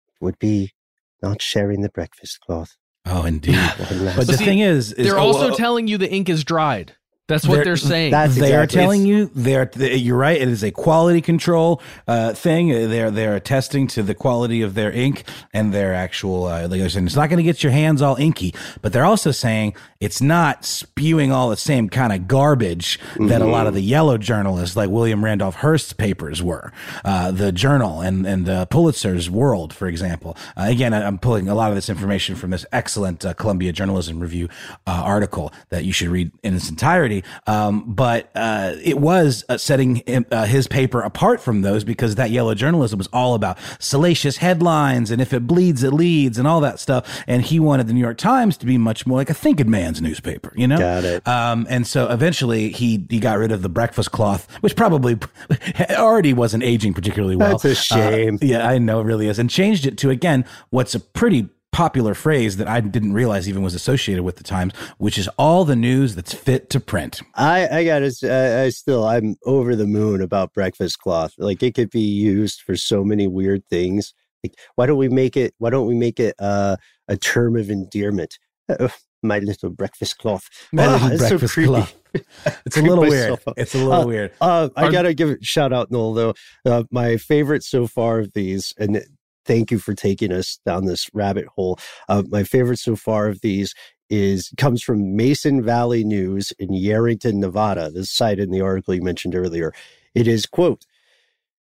[0.09, 0.73] it would be
[1.19, 2.77] not sharing the breakfast cloth.
[3.07, 3.55] Oh, indeed.
[4.15, 6.95] But the see, thing is, is They're oh, also telling you the ink is dried.
[7.29, 8.11] That's what They're- they're, saying.
[8.11, 10.39] That's they are exactly- telling you they're they- you're right.
[10.41, 12.67] It is a quality control uh, thing.
[12.67, 16.47] They're they're attesting to the quality of their ink and their actual.
[16.47, 19.05] Uh, like they're saying, it's not going to get your hands all inky, but they're
[19.05, 23.73] also saying it's not spewing all the same kind of garbage that a lot of
[23.73, 26.73] the yellow journalists, like William Randolph Hearst's papers, were.
[27.05, 30.35] Uh, the Journal and and uh, Pulitzer's World, for example.
[30.57, 33.71] Uh, again, I- I'm pulling a lot of this information from this excellent uh, Columbia
[33.71, 34.47] Journalism Review
[34.87, 37.18] uh, article that you should read in its entirety.
[37.47, 42.15] Um, but uh, it was uh, setting him, uh, his paper apart from those because
[42.15, 46.47] that yellow journalism was all about salacious headlines and if it bleeds, it leads and
[46.47, 47.23] all that stuff.
[47.27, 50.01] And he wanted the New York Times to be much more like a thinking man's
[50.01, 50.77] newspaper, you know?
[50.77, 51.27] Got it.
[51.27, 55.17] Um, and so eventually he he got rid of the breakfast cloth, which probably
[55.91, 57.51] already wasn't aging particularly well.
[57.51, 58.35] That's a shame.
[58.35, 61.49] Uh, yeah, I know it really is, and changed it to again what's a pretty
[61.71, 65.65] popular phrase that I didn't realize even was associated with the Times, which is all
[65.65, 67.21] the news that's fit to print.
[67.35, 71.33] I, I gotta, I still, I'm over the moon about breakfast cloth.
[71.37, 74.13] Like it could be used for so many weird things.
[74.43, 75.53] Like, why don't we make it?
[75.57, 76.77] Why don't we make it uh,
[77.07, 78.37] a term of endearment?
[78.69, 78.87] Uh,
[79.21, 80.47] my little breakfast cloth.
[80.71, 81.95] My Ah, little it's so breakfast cloth.
[82.65, 83.31] It's a little weird.
[83.33, 83.41] up.
[83.57, 84.31] It's a little Uh, weird.
[84.41, 86.13] Uh, I gotta give a shout out, Noel.
[86.13, 86.33] Though
[86.65, 89.03] uh, my favorite so far of these, and
[89.49, 91.79] thank you for taking us down this rabbit hole.
[92.07, 93.73] Uh, my favorite so far of these
[94.07, 97.89] is comes from Mason Valley News in Yerington, Nevada.
[97.89, 99.73] This site in the article you mentioned earlier.
[100.13, 100.85] It is quote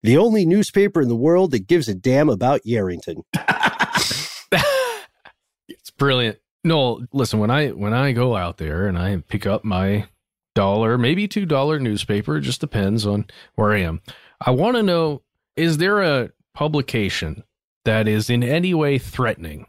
[0.04, 3.24] the only newspaper in the world that gives a damn about Yerington.
[5.68, 6.38] it's brilliant.
[6.64, 10.06] No, listen, when I when I go out there and I pick up my
[10.54, 14.02] dollar, maybe two dollar newspaper, it just depends on where I am.
[14.40, 15.24] I want to know
[15.56, 17.44] is there a publication
[17.86, 19.68] that is in any way threatening?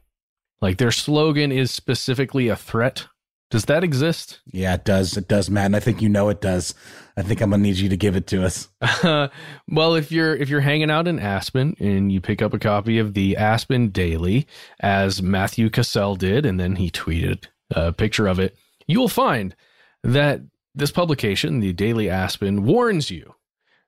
[0.60, 3.06] Like their slogan is specifically a threat?
[3.50, 4.40] Does that exist?
[4.46, 5.16] Yeah, it does.
[5.16, 5.66] It does, Matt.
[5.66, 6.74] And I think you know it does.
[7.16, 8.68] I think I'm gonna need you to give it to us.
[9.68, 12.98] well, if you're if you're hanging out in Aspen and you pick up a copy
[12.98, 14.48] of the Aspen Daily,
[14.80, 18.56] as Matthew Cassell did, and then he tweeted a picture of it,
[18.88, 19.54] you will find
[20.02, 20.40] that
[20.74, 23.34] this publication, the Daily Aspen, warns you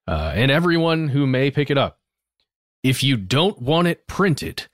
[0.06, 1.98] uh, and everyone who may pick it up:
[2.88, 4.66] if you don't want it printed,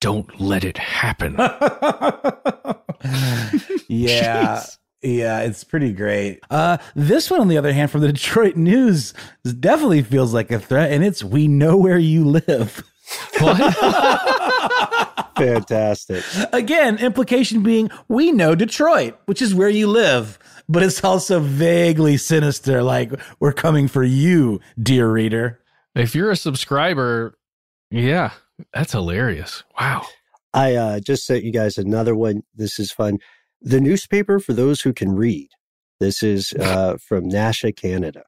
[0.00, 1.34] don't let it happen.
[3.88, 4.56] yeah.
[4.60, 4.76] Jeez.
[5.02, 6.40] Yeah, it's pretty great.
[6.50, 9.14] Uh, this one, on the other hand, from the Detroit News,
[9.58, 12.82] definitely feels like a threat, and it's "We know where you live."
[15.38, 16.22] Fantastic.
[16.52, 22.18] Again, implication being we know Detroit, which is where you live, but it's also vaguely
[22.18, 25.60] sinister, like we're coming for you, dear reader.
[25.94, 27.38] if you're a subscriber,
[27.90, 28.32] yeah,
[28.72, 29.64] that's hilarious.
[29.78, 30.06] Wow.
[30.52, 32.42] I uh, just sent you guys another one.
[32.54, 33.18] This is fun.
[33.60, 35.48] The newspaper for those who can read.
[36.00, 38.24] This is uh, from Nasha, Canada.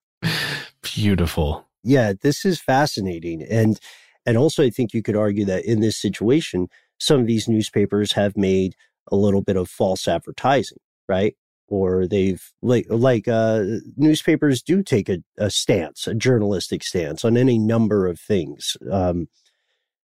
[0.82, 1.66] Beautiful.
[1.82, 3.43] Yeah, this is fascinating.
[3.43, 3.78] And
[4.24, 6.68] And also, I think you could argue that in this situation,
[6.99, 8.76] some of these newspapers have made
[9.11, 10.78] a little bit of false advertising,
[11.09, 11.34] right?
[11.66, 13.64] Or they've like like uh,
[13.97, 18.76] newspapers do take a, a stance, a journalistic stance on any number of things.
[18.91, 19.28] Um,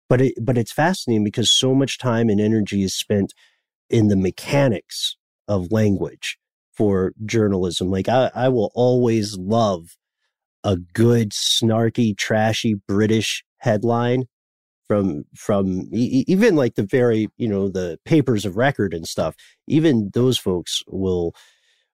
[0.10, 3.34] but it but it's fascinating because so much time and energy is spent
[3.90, 6.38] in the mechanics of language
[6.74, 7.90] for journalism.
[7.90, 9.98] Like I, I will always love
[10.64, 14.26] a good, snarky, trashy British headline
[14.88, 19.36] from from even like the very you know the papers of record and stuff.
[19.68, 21.34] Even those folks will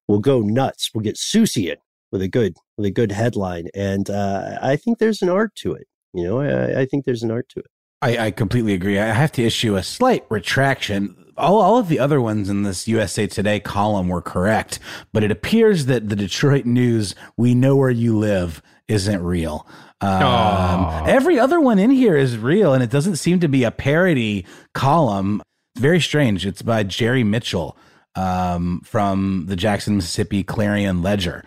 [0.08, 0.92] will go nuts.
[0.94, 1.78] Will get Susian
[2.12, 5.74] with a good with a good headline, and uh, I think there's an art to
[5.74, 5.88] it.
[6.14, 7.68] You know, I, I think there's an art to it.
[8.04, 9.00] I, I completely agree.
[9.00, 11.16] I have to issue a slight retraction.
[11.38, 14.80] All, all of the other ones in this USA Today column were correct,
[15.14, 19.66] but it appears that the Detroit News, we know where you live, isn't real.
[20.02, 23.72] Um, every other one in here is real, and it doesn't seem to be a
[23.72, 25.42] parody column.
[25.78, 26.46] Very strange.
[26.46, 27.78] It's by Jerry Mitchell
[28.16, 31.46] um, from the Jackson, Mississippi Clarion Ledger.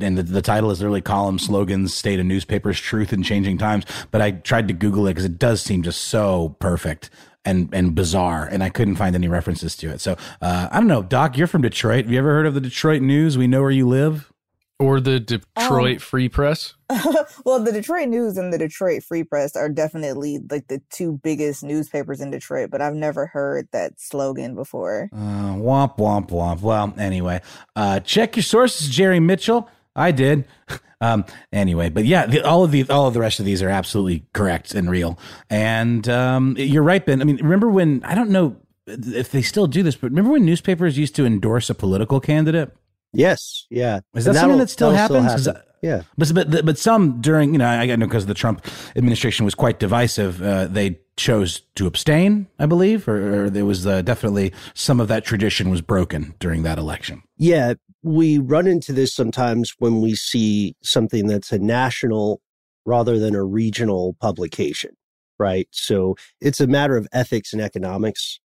[0.00, 3.84] And the, the title is literally column slogans, state of newspapers, truth in changing times.
[4.10, 7.08] But I tried to Google it because it does seem just so perfect
[7.44, 10.00] and and bizarre, and I couldn't find any references to it.
[10.00, 11.38] So uh, I don't know, Doc.
[11.38, 12.04] You're from Detroit.
[12.04, 13.38] Have you ever heard of the Detroit News?
[13.38, 14.32] We know where you live.
[14.78, 16.74] Or the Detroit Um, Free Press.
[17.46, 21.64] well, the Detroit News and the Detroit Free Press are definitely like the two biggest
[21.64, 25.08] newspapers in Detroit, but I've never heard that slogan before.
[25.14, 26.60] Uh, womp womp womp.
[26.60, 27.40] Well, anyway,
[27.74, 29.66] uh, check your sources, Jerry Mitchell.
[29.96, 30.44] I did.
[30.98, 33.68] Um, anyway, but yeah, the, all of the all of the rest of these are
[33.68, 35.18] absolutely correct and real.
[35.50, 37.20] And um, you're right, Ben.
[37.20, 40.46] I mean, remember when I don't know if they still do this, but remember when
[40.46, 42.74] newspapers used to endorse a political candidate?
[43.12, 44.00] Yes, yeah.
[44.14, 45.26] Is that something that still happens?
[45.26, 45.62] 'Cause happen.
[45.82, 46.02] yeah.
[46.16, 48.64] But but but some during you know I know because the Trump
[48.96, 50.40] administration was quite divisive.
[50.42, 55.08] Uh, they chose to abstain, I believe, or, or there was uh, definitely some of
[55.08, 57.22] that tradition was broken during that election.
[57.38, 62.40] Yeah, we run into this sometimes when we see something that's a national
[62.84, 64.90] rather than a regional publication,
[65.38, 65.68] right?
[65.72, 68.38] So it's a matter of ethics and economics,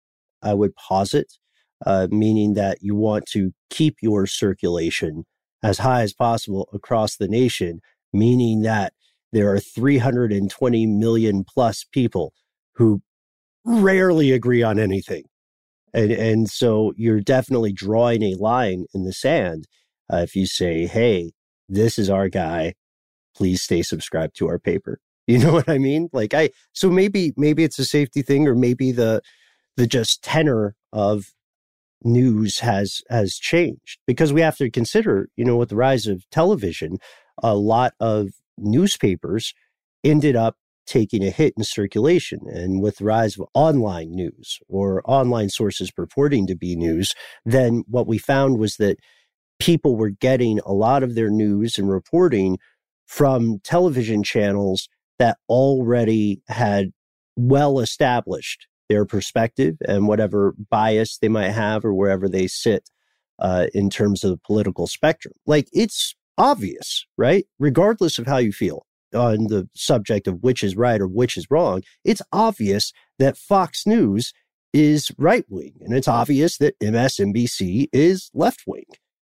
[0.43, 1.33] I would posit,
[1.85, 5.25] uh, meaning that you want to keep your circulation
[5.63, 7.81] as high as possible across the nation,
[8.13, 8.93] meaning that
[9.33, 12.33] there are 320 million plus people
[12.79, 13.03] who
[13.65, 15.25] rarely agree on anything.
[15.93, 19.67] And, and so you're definitely drawing a line in the sand
[20.11, 21.33] uh, if you say, hey,
[21.69, 22.75] this is our guy.
[23.37, 24.99] Please stay subscribed to our paper.
[25.29, 26.09] You know what I mean?
[26.11, 29.21] Like I, so maybe, maybe it's a safety thing or maybe the,
[29.77, 31.35] the just tenor of
[32.03, 36.25] news has, has changed because we have to consider, you know, with the rise of
[36.31, 36.97] television,
[37.43, 39.53] a lot of newspapers
[40.03, 40.57] ended up
[40.89, 42.41] taking a hit in circulation.
[42.49, 47.15] And with the rise of online news or online sources purporting to be news,
[47.45, 48.99] then what we found was that
[49.59, 52.59] people were getting a lot of their news and reporting
[53.07, 56.91] from television channels that already had
[57.37, 62.89] well established their perspective and whatever bias they might have or wherever they sit
[63.39, 65.35] uh, in terms of the political spectrum.
[65.47, 67.45] Like it's obvious, right?
[67.59, 71.51] Regardless of how you feel on the subject of which is right or which is
[71.51, 74.33] wrong, it's obvious that Fox News
[74.73, 78.85] is right wing and it's obvious that MSNBC is left wing.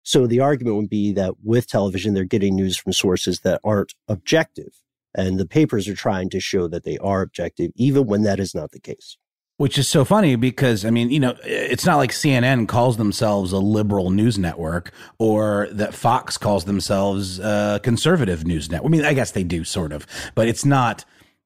[0.02, 3.94] So the argument would be that with television, they're getting news from sources that aren't
[4.08, 4.72] objective.
[5.14, 8.54] And the papers are trying to show that they are objective, even when that is
[8.54, 9.16] not the case.
[9.60, 13.52] Which is so funny because, I mean, you know, it's not like CNN calls themselves
[13.52, 18.88] a liberal news network or that Fox calls themselves a conservative news network.
[18.88, 21.04] I mean, I guess they do sort of, but it's not.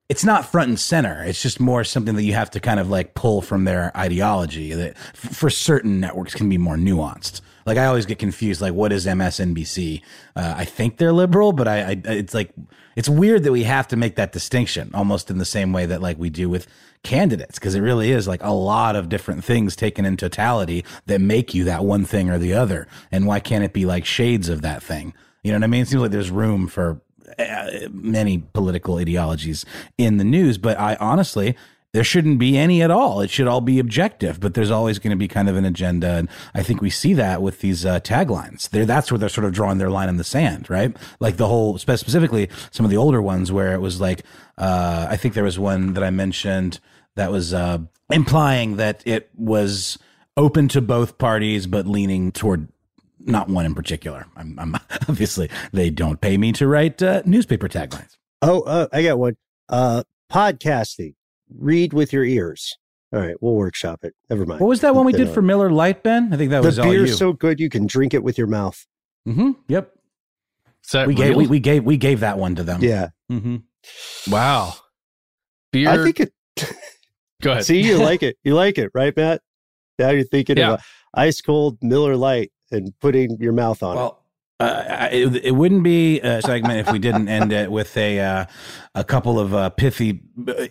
[0.09, 1.25] It's not front and center.
[1.25, 4.75] It's just more something that you have to kind of like pull from their ideology
[4.75, 7.41] that f- for certain networks can be more nuanced.
[7.65, 8.61] Like I always get confused.
[8.61, 10.03] Like, what is MSNBC?
[10.37, 12.51] Uh, I think they're liberal, but I, I, it's like,
[12.97, 16.03] it's weird that we have to make that distinction almost in the same way that
[16.03, 16.67] like we do with
[17.03, 17.59] candidates.
[17.59, 21.55] Cause it really is like a lot of different things taken in totality that make
[21.55, 22.87] you that one thing or the other.
[23.11, 25.15] And why can't it be like shades of that thing?
[25.43, 25.83] You know what I mean?
[25.83, 27.01] It seems like there's room for
[27.91, 29.65] many political ideologies
[29.99, 31.57] in the news, but I honestly,
[31.95, 33.21] there shouldn't be any at all.
[33.21, 36.09] It should all be objective, but there's always going to be kind of an agenda.
[36.09, 38.69] And I think we see that with these uh, taglines.
[38.69, 40.95] They're, that's where they're sort of drawing their line in the sand, right?
[41.21, 44.25] Like the whole, specifically some of the older ones where it was like,
[44.59, 46.81] uh, I think there was one that I mentioned
[47.15, 47.79] that was uh,
[48.11, 49.97] implying that it was
[50.37, 52.69] open to both parties, but leaning toward
[53.25, 54.27] not one in particular.
[54.37, 54.75] I'm, I'm
[55.09, 58.17] obviously they don't pay me to write uh, newspaper taglines.
[58.43, 59.37] Oh, uh, I got one.
[59.69, 60.03] Uh,
[60.33, 61.15] Podcasting.
[61.57, 62.77] Read with your ears.
[63.13, 64.13] All right, we'll workshop it.
[64.29, 64.61] Never mind.
[64.61, 65.35] What was that one we did on.
[65.35, 66.33] for Miller Lite, Ben?
[66.33, 67.05] I think that the was all you.
[67.05, 68.85] beer's so good you can drink it with your mouth.
[69.29, 69.53] mm-hmm.
[69.69, 69.93] Yep.
[70.85, 72.83] Is that We gave we, we gave we gave that one to them.
[72.83, 73.57] Yeah, Mm-hmm.
[74.33, 74.75] wow.
[75.73, 75.89] Beer.
[75.91, 76.33] I think it.
[77.43, 77.65] Go ahead.
[77.65, 78.37] See, you like it.
[78.45, 79.41] You like it, right, Matt?
[79.99, 80.75] Now you're thinking Yeah.
[80.75, 80.81] of
[81.15, 84.01] ice cold Miller Lite and putting your mouth on it.
[84.01, 84.25] Well,
[84.61, 88.47] uh, it, it wouldn't be a segment if we didn't end it with a uh,
[88.95, 90.21] a couple of uh, pithy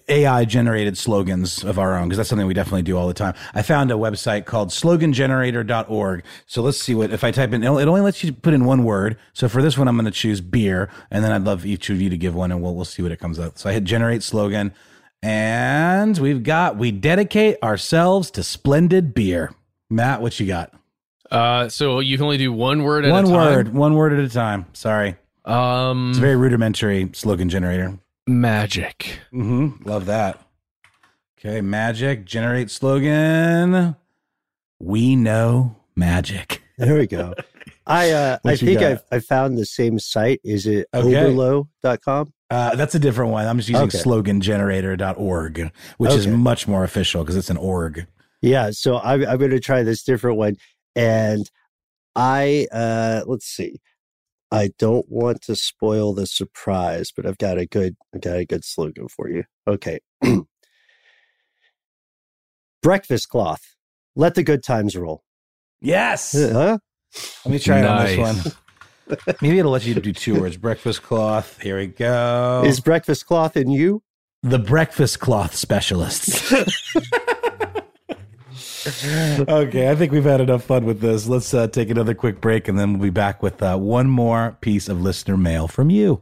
[0.08, 3.34] AI generated slogans of our own because that's something we definitely do all the time.
[3.54, 6.24] I found a website called slogangenerator.org.
[6.46, 8.86] So let's see what if I type in it only lets you put in one
[8.86, 9.18] word.
[9.34, 12.02] So for this one I'm going to choose beer and then I'd love each of
[12.02, 13.58] you to give one and we'll we'll see what it comes up.
[13.58, 14.74] So I hit generate slogan
[15.22, 19.54] and we've got we dedicate ourselves to splendid beer.
[19.90, 20.74] Matt, what you got?
[21.34, 23.36] Uh, so you can only do one word at One a time.
[23.36, 24.66] word, one word at a time.
[24.74, 25.16] Sorry.
[25.46, 27.98] Um, It's a very rudimentary slogan generator.
[28.28, 29.20] magic.
[29.34, 29.88] Mm-hmm.
[29.90, 30.40] Love that.
[31.40, 33.96] Okay, magic, generate slogan.
[34.80, 36.62] We know magic.
[36.78, 37.34] there we go.
[37.86, 38.80] I uh, I think?
[38.82, 40.40] I've, I found the same site.
[40.46, 41.12] Is it Okay.
[41.14, 42.32] oberlo.com?
[42.50, 43.46] Uh, that's a different one.
[43.46, 43.98] I'm just using Okay.
[43.98, 48.06] slogangenerator.org, which is much more official because it's an org.
[48.42, 50.56] Yeah, so I'm I'm going to try this different one,
[50.96, 51.50] and
[52.16, 53.80] I uh let's see.
[54.52, 58.46] I don't want to spoil the surprise, but I've got a good I've got a
[58.46, 59.44] good slogan for you.
[59.68, 60.00] Okay.
[62.82, 63.76] Breakfast cloth.
[64.16, 65.24] Let the good times roll.
[65.82, 66.34] Yes.
[66.34, 66.78] Huh?
[67.46, 69.18] Let me try it on this one.
[69.42, 70.58] Maybe it'll let you do two words.
[70.58, 71.60] Breakfast cloth.
[71.62, 72.64] Here we go.
[72.66, 74.02] Is breakfast cloth in you?
[74.44, 76.54] the breakfast cloth specialists.
[79.48, 81.28] okay, I think we've had enough fun with this.
[81.28, 84.58] Let's uh, take another quick break and then we'll be back with uh, one more
[84.62, 86.22] piece of listener mail from you.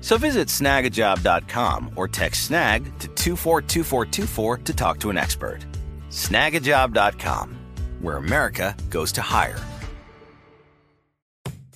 [0.00, 5.64] So visit snagajob.com or text snag to 242424 to talk to an expert.
[6.10, 7.58] Snagajob.com,
[8.00, 9.58] where America goes to hire.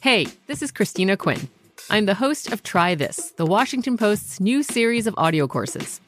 [0.00, 1.48] Hey, this is Christina Quinn.
[1.90, 6.00] I'm the host of Try This, the Washington Post's new series of audio courses.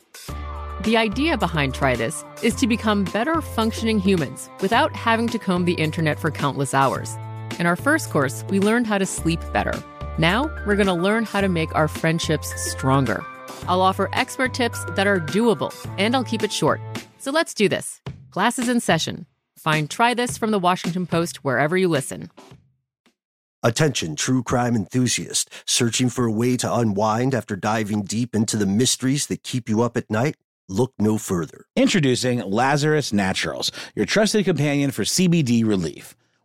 [0.83, 5.65] The idea behind Try This is to become better functioning humans without having to comb
[5.65, 7.17] the internet for countless hours.
[7.59, 9.83] In our first course, we learned how to sleep better.
[10.19, 13.25] Now, we're going to learn how to make our friendships stronger.
[13.69, 16.81] I'll offer expert tips that are doable, and I'll keep it short.
[17.19, 18.01] So let's do this.
[18.31, 19.27] Class is in session.
[19.59, 22.31] Find Try This from the Washington Post wherever you listen.
[23.63, 28.67] Attention, true crime enthusiast, searching for a way to unwind after diving deep into the
[28.67, 30.37] mysteries that keep you up at night?
[30.69, 31.67] Look no further.
[31.75, 36.17] Introducing Lazarus Naturals, your trusted companion for CBD relief.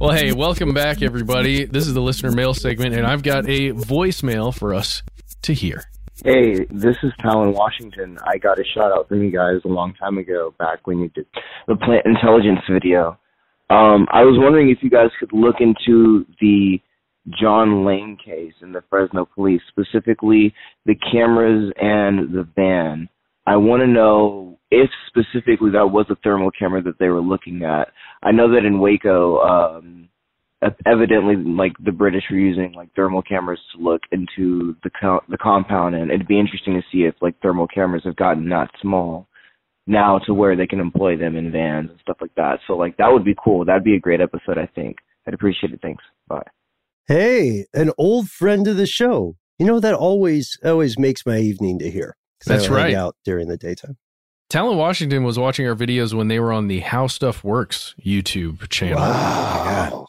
[0.00, 1.64] Well, hey, welcome back, everybody.
[1.64, 5.02] This is the listener mail segment, and I've got a voicemail for us
[5.42, 5.84] to hear.
[6.24, 8.18] Hey, this is Talon Washington.
[8.24, 11.08] I got a shout out from you guys a long time ago, back when you
[11.10, 11.26] did
[11.68, 13.18] the plant intelligence video.
[13.68, 16.78] Um, I was wondering if you guys could look into the
[17.40, 20.54] John Lane case in the Fresno police, specifically
[20.84, 23.08] the cameras and the van.
[23.46, 27.62] I want to know if specifically that was a thermal camera that they were looking
[27.62, 27.88] at.
[28.22, 30.08] I know that in Waco, um,
[30.84, 35.38] evidently, like the British were using like thermal cameras to look into the co- the
[35.38, 39.28] compound, and it'd be interesting to see if like thermal cameras have gotten that small
[39.86, 42.58] now to where they can employ them in vans and stuff like that.
[42.66, 43.64] So like that would be cool.
[43.64, 44.58] That'd be a great episode.
[44.58, 44.96] I think.
[45.26, 45.80] I'd appreciate it.
[45.82, 46.04] Thanks.
[46.28, 46.42] Bye.
[47.08, 49.36] Hey, an old friend of the show.
[49.58, 52.16] You know that always always makes my evening to hear.
[52.44, 52.94] That's don't right.
[52.94, 53.96] Out during the daytime.
[54.48, 58.68] Talon Washington was watching our videos when they were on the How Stuff Works YouTube
[58.68, 58.98] channel.
[59.00, 60.06] Wow.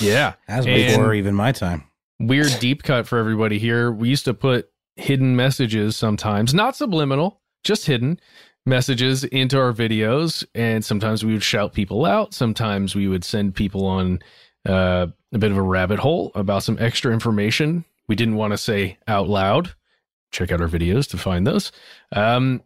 [0.00, 0.34] Yeah.
[0.48, 1.84] That was And before even my time.
[2.18, 3.92] Weird deep cut for everybody here.
[3.92, 8.18] We used to put hidden messages sometimes, not subliminal, just hidden
[8.64, 10.44] messages into our videos.
[10.54, 12.34] And sometimes we would shout people out.
[12.34, 14.20] Sometimes we would send people on
[14.66, 18.58] uh, a bit of a rabbit hole about some extra information we didn't want to
[18.58, 19.74] say out loud.
[20.30, 21.72] Check out our videos to find those.
[22.12, 22.62] Um,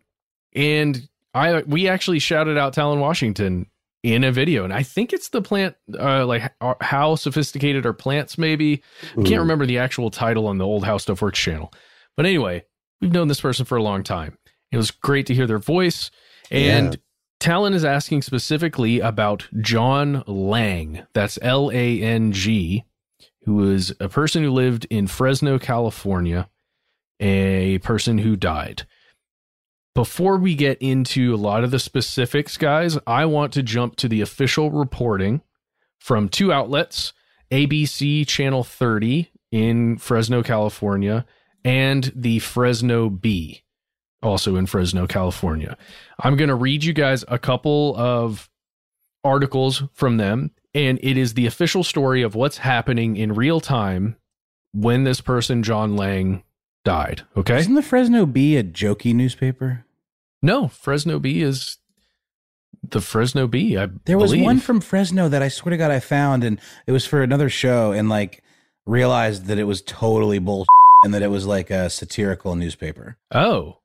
[0.55, 3.67] and I we actually shouted out Talon Washington
[4.03, 7.93] in a video, and I think it's the plant, uh, like uh, how sophisticated are
[7.93, 8.39] plants?
[8.39, 11.73] Maybe I can't remember the actual title on the old How Stuff Works channel,
[12.17, 12.65] but anyway,
[13.01, 14.39] we've known this person for a long time.
[14.73, 16.11] It was great to hear their voice,
[16.51, 17.01] and Yeah.
[17.41, 21.07] Talon is asking specifically about John Lang.
[21.15, 22.85] That's L A N G,
[23.45, 26.49] who was a person who lived in Fresno, California,
[27.19, 28.87] a person who died.
[29.95, 34.09] Before we get into a lot of the specifics, guys, I want to jump to
[34.09, 35.43] the official reporting
[35.99, 37.13] from two outlets
[37.51, 41.27] ABC Channel 30 in Fresno, California,
[41.65, 43.65] and the Fresno Bee,
[44.23, 45.77] also in Fresno, California.
[46.23, 48.49] I'm going to read you guys a couple of
[49.25, 54.17] articles from them, and it is the official story of what's happening in real time
[54.73, 56.45] when this person, John Lang,
[56.85, 57.23] died.
[57.37, 57.59] Okay.
[57.59, 59.85] Isn't the Fresno Bee a jokey newspaper?
[60.43, 61.77] No, Fresno Bee is
[62.83, 63.77] the Fresno Bee.
[63.77, 64.45] I There was believe.
[64.45, 67.49] one from Fresno that I swear to God I found, and it was for another
[67.51, 68.43] show, and like
[68.87, 70.69] realized that it was totally bullshit,
[71.05, 73.19] and that it was like a satirical newspaper.
[73.31, 73.79] Oh,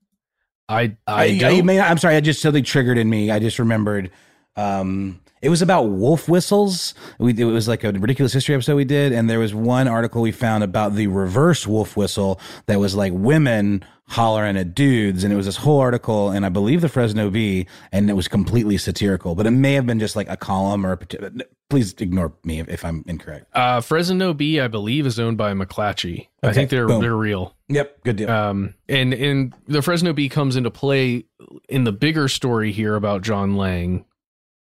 [0.70, 1.58] I I, I.
[1.58, 3.30] I may, I'm sorry, I just something triggered in me.
[3.32, 4.12] I just remembered.
[4.56, 6.94] Um, it was about wolf whistles.
[7.20, 10.22] We, it was like a ridiculous history episode we did, and there was one article
[10.22, 15.34] we found about the reverse wolf whistle that was like women hollering at dudes, and
[15.34, 18.78] it was this whole article, and I believe the Fresno Bee, and it was completely
[18.78, 20.94] satirical, but it may have been just like a column or.
[20.94, 21.32] A,
[21.70, 23.48] please ignore me if, if I'm incorrect.
[23.54, 26.28] uh, Fresno Bee, I believe, is owned by McClatchy.
[26.44, 27.02] I think they're boom.
[27.02, 27.56] they're real.
[27.70, 28.30] Yep, good deal.
[28.32, 31.26] Um, and and the Fresno Bee comes into play
[31.68, 34.06] in the bigger story here about John Lang.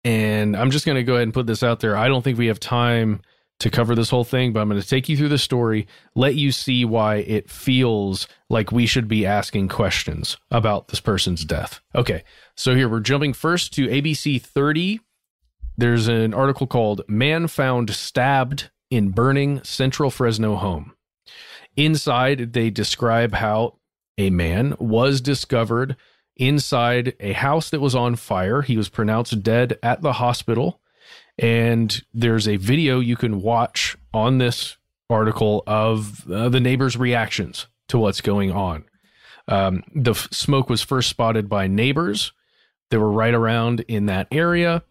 [0.05, 1.97] And I'm just going to go ahead and put this out there.
[1.97, 3.23] I don't think we have time
[3.61, 6.35] to cover this whole thing, but I'm going to take you through the story, let
[6.35, 11.81] you see why it feels like we should be asking questions about this person's death.
[11.95, 12.25] Okay,
[12.57, 15.01] so here we're jumping first to ABC 30.
[15.77, 20.93] There's an article called Man Found Stabbed in Burning Central Fresno Home.
[21.77, 23.79] Inside, they describe how
[24.19, 25.97] a man was discovered
[26.37, 28.63] inside a house that was on fire.
[28.63, 30.81] He was pronounced dead at the hospital.
[31.39, 34.77] And there's a video you can watch on this
[35.11, 38.85] article of uh, the neighbors' reactions to what's going on.
[39.49, 42.33] Um, the f- smoke was first spotted by neighbors
[42.91, 44.83] that were right around in that area.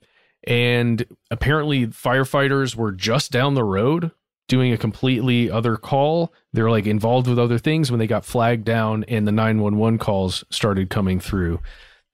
[0.46, 4.12] And apparently, firefighters were just down the road
[4.48, 6.34] doing a completely other call.
[6.52, 10.44] They're like involved with other things when they got flagged down and the 911 calls
[10.50, 11.60] started coming through.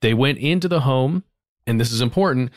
[0.02, 1.24] They went into the home,
[1.68, 2.52] and this is important.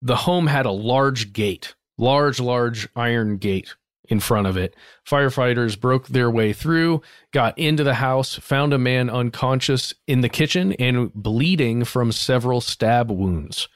[0.00, 3.74] The home had a large gate, large, large iron gate
[4.08, 4.74] in front of it.
[5.08, 10.28] Firefighters broke their way through, got into the house, found a man unconscious in the
[10.28, 13.68] kitchen and bleeding from several stab wounds.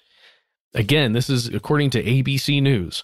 [0.74, 3.02] Again, this is according to ABC News.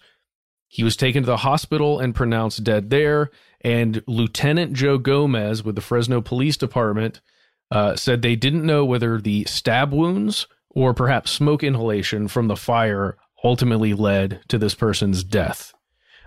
[0.73, 3.31] He was taken to the hospital and pronounced dead there.
[3.61, 7.21] And Lieutenant Joe Gomez with the Fresno Police Department
[7.71, 12.57] uh, said they didn't know whether the stab wounds or perhaps smoke inhalation from the
[12.57, 15.75] fire ultimately led to this person's death.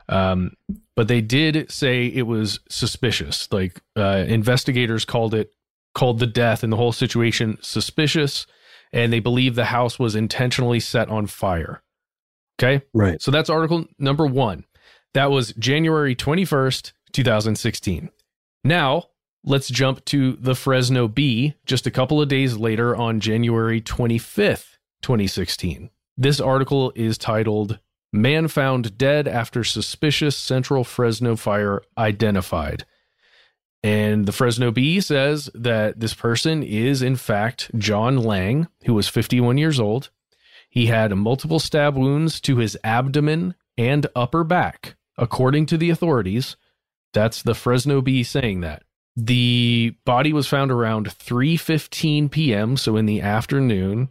[0.10, 0.52] Um,
[0.96, 3.52] but they did say it was suspicious.
[3.52, 5.56] Like uh, investigators called it
[5.96, 8.46] called the death and the whole situation suspicious,
[8.94, 11.82] and they believe the house was intentionally set on fire.
[12.60, 12.84] Okay.
[12.94, 13.22] Right.
[13.22, 14.66] So that's article number one.
[15.14, 18.10] That was January 21st, 2016.
[18.64, 19.06] Now
[19.44, 24.78] let's jump to the Fresno Bee just a couple of days later on January 25th,
[25.02, 25.90] 2016.
[26.18, 27.80] This article is titled
[28.12, 32.86] Man Found Dead After Suspicious Central Fresno Fire Identified.
[33.84, 39.08] And the Fresno Bee says that this person is, in fact, John Lang, who was
[39.08, 40.10] 51 years old.
[40.76, 46.58] He had multiple stab wounds to his abdomen and upper back, according to the authorities.
[47.14, 48.84] That's the Fresno Bee saying that.
[49.16, 54.10] The body was found around 3:15 p.m., so in the afternoon.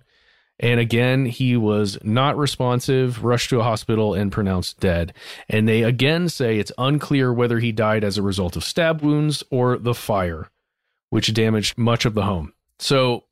[0.59, 5.13] And again, he was not responsive, rushed to a hospital, and pronounced dead.
[5.51, 9.45] And they again say it's unclear whether he died as a result of stab wounds
[9.51, 10.49] or the fire,
[11.11, 12.55] which damaged much of the home.
[12.79, 13.25] So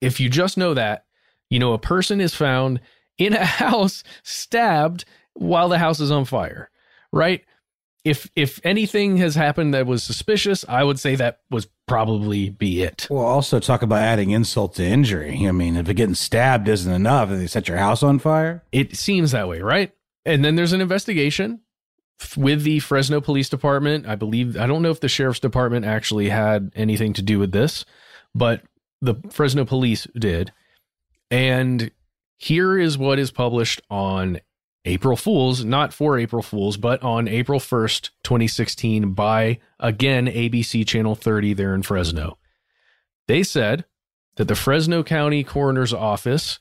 [0.00, 1.06] if you just know that,
[1.50, 2.80] you know, a person is found
[3.18, 6.70] in a house stabbed while the house is on fire,
[7.12, 7.44] right?
[8.04, 12.82] If if anything has happened that was suspicious, I would say that was probably be
[12.82, 13.06] it.
[13.10, 15.46] Well, also talk about adding insult to injury.
[15.46, 18.62] I mean, if getting stabbed isn't enough, and they set your house on fire.
[18.72, 19.92] It seems that way, right?
[20.26, 21.60] And then there's an investigation
[22.36, 24.06] with the Fresno Police Department.
[24.06, 27.52] I believe I don't know if the sheriff's department actually had anything to do with
[27.52, 27.84] this,
[28.34, 28.62] but
[29.00, 30.52] the Fresno police did.
[31.34, 31.90] And
[32.38, 34.38] here is what is published on
[34.84, 41.16] April Fools, not for April Fools, but on April 1st, 2016, by again ABC Channel
[41.16, 42.38] 30 there in Fresno.
[43.26, 43.84] They said
[44.36, 46.60] that the Fresno County Coroner's Office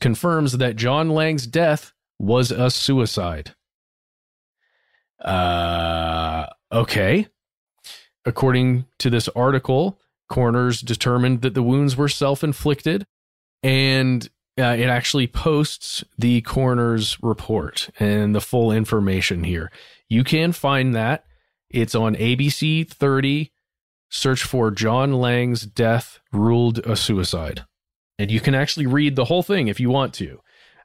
[0.00, 3.56] confirms that John Lang's death was a suicide.
[5.20, 7.26] Uh, okay.
[8.24, 9.98] According to this article,
[10.28, 13.04] coroners determined that the wounds were self inflicted
[13.62, 19.70] and uh, it actually posts the coroner's report and the full information here.
[20.08, 21.24] You can find that.
[21.70, 23.50] It's on ABC 30.
[24.10, 27.64] Search for John Lang's death ruled a suicide.
[28.18, 30.40] And you can actually read the whole thing if you want to.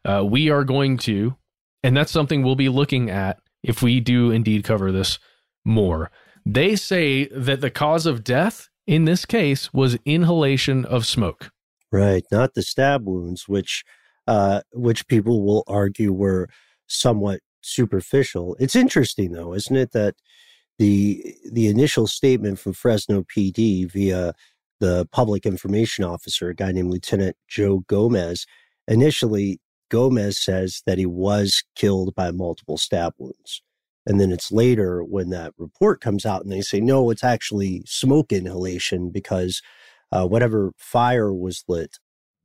[0.05, 1.36] Uh, we are going to,
[1.84, 5.19] and that's something we'll be looking at if we do indeed cover this
[5.65, 6.09] more.
[6.45, 11.51] They say that the cause of death in this case was inhalation of smoke.
[11.92, 13.84] Right, not the stab wounds, which
[14.28, 16.50] uh, which people will argue were
[16.88, 18.58] somewhat superficial.
[18.60, 20.16] It's interesting, though, isn't it, that
[20.78, 24.34] the the initial statement from Fresno PD via
[24.80, 28.46] the public information officer, a guy named Lieutenant Joe Gomez,
[28.88, 29.60] initially
[29.90, 33.62] Gomez says that he was killed by multiple stab wounds.
[34.06, 37.84] And then it's later when that report comes out and they say, no, it's actually
[37.86, 39.62] smoke inhalation because
[40.12, 41.97] uh, whatever fire was lit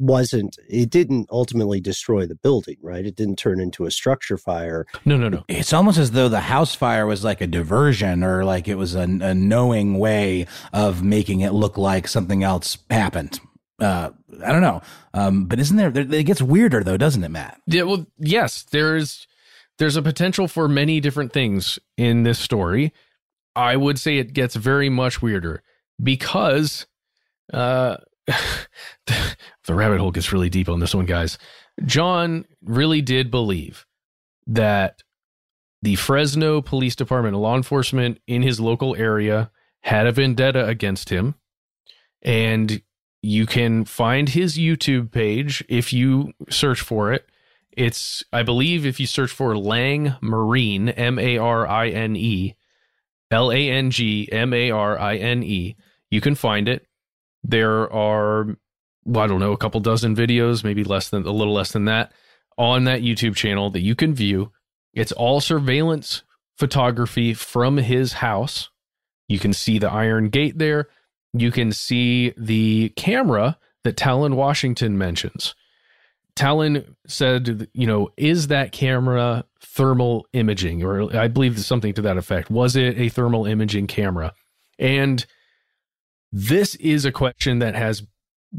[0.02, 3.06] wasn't it didn't ultimately destroy the building right?
[3.06, 4.84] It didn't turn into a structure fire.
[5.04, 5.44] No no no.
[5.48, 8.96] It's almost as though the house fire was like a diversion or like it was
[8.96, 13.38] a, a knowing way of making it look like something else happened.
[13.78, 14.10] Uh,
[14.44, 14.82] i don't know.
[15.14, 17.60] Um, but isn't there it gets weirder though doesn't it matt?
[17.66, 19.28] Yeah well yes there's
[19.78, 22.92] there's a potential for many different things in this story.
[23.54, 25.62] I would say it gets very much weirder
[26.02, 26.86] because
[27.52, 27.96] uh,
[28.26, 31.38] the rabbit hole gets really deep on this one, guys.
[31.84, 33.86] John really did believe
[34.46, 35.02] that
[35.82, 39.50] the Fresno Police Department, law enforcement in his local area,
[39.80, 41.34] had a vendetta against him.
[42.22, 42.82] And
[43.22, 47.26] you can find his YouTube page if you search for it.
[47.72, 52.54] It's, I believe, if you search for Lang Marine, M A R I N E,
[53.30, 55.76] L A N G M A R I N E,
[56.10, 56.86] you can find it.
[57.44, 58.56] There are,
[59.04, 61.86] well, I don't know, a couple dozen videos, maybe less than a little less than
[61.86, 62.12] that
[62.56, 64.52] on that YouTube channel that you can view.
[64.94, 66.22] It's all surveillance
[66.56, 68.70] photography from his house.
[69.28, 70.88] You can see the iron gate there.
[71.32, 75.54] You can see the camera that Talon Washington mentions.
[76.36, 80.82] Talon said, you know, is that camera thermal imaging?
[80.82, 82.50] Or I believe something to that effect.
[82.50, 84.34] Was it a thermal imaging camera?
[84.78, 85.24] And
[86.32, 88.02] this is a question that has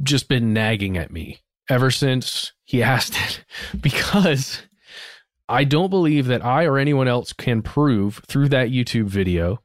[0.02, 3.44] just been nagging at me ever since he asked it
[3.82, 4.62] because
[5.50, 9.60] I don't believe that I or anyone else can prove through that YouTube video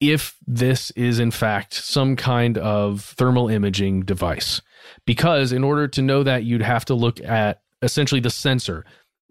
[0.00, 4.60] if this is in fact some kind of thermal imaging device.
[5.06, 8.84] Because in order to know that, you'd have to look at essentially the sensor.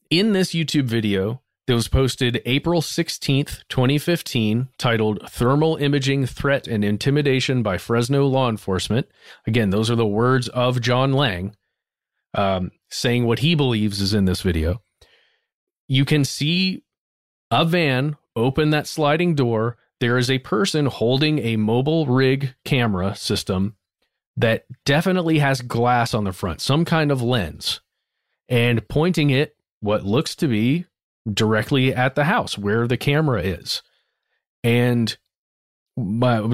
[0.09, 1.41] In this YouTube video,
[1.71, 8.49] that was posted April 16th, 2015, titled Thermal Imaging Threat and Intimidation by Fresno Law
[8.49, 9.07] Enforcement.
[9.47, 11.55] Again, those are the words of John Lang
[12.33, 14.81] um, saying what he believes is in this video.
[15.87, 16.83] You can see
[17.49, 19.77] a van open that sliding door.
[20.01, 23.77] there is a person holding a mobile rig camera system
[24.35, 27.79] that definitely has glass on the front, some kind of lens,
[28.49, 30.85] and pointing it what looks to be
[31.31, 33.81] directly at the house where the camera is.
[34.63, 35.17] And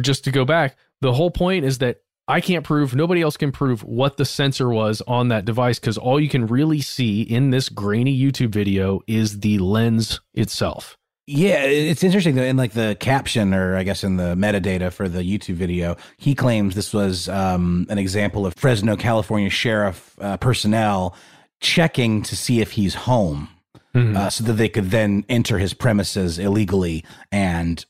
[0.02, 3.52] just to go back, the whole point is that I can't prove, nobody else can
[3.52, 7.52] prove what the sensor was on that device because all you can really see in
[7.52, 10.98] this grainy YouTube video is the lens itself.
[11.30, 15.10] Yeah, it's interesting that in like the caption, or I guess in the metadata for
[15.10, 20.38] the YouTube video, he claims this was um, an example of Fresno, California sheriff uh,
[20.38, 21.16] personnel
[21.60, 23.50] checking to see if he's home,
[23.94, 24.16] mm-hmm.
[24.16, 27.86] uh, so that they could then enter his premises illegally and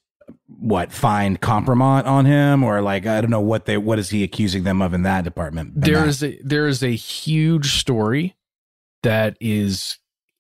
[0.48, 4.24] what find compromise on him or like I don't know what they what is he
[4.24, 5.74] accusing them of in that department.
[5.76, 8.36] There is a there is a huge story
[9.04, 10.00] that is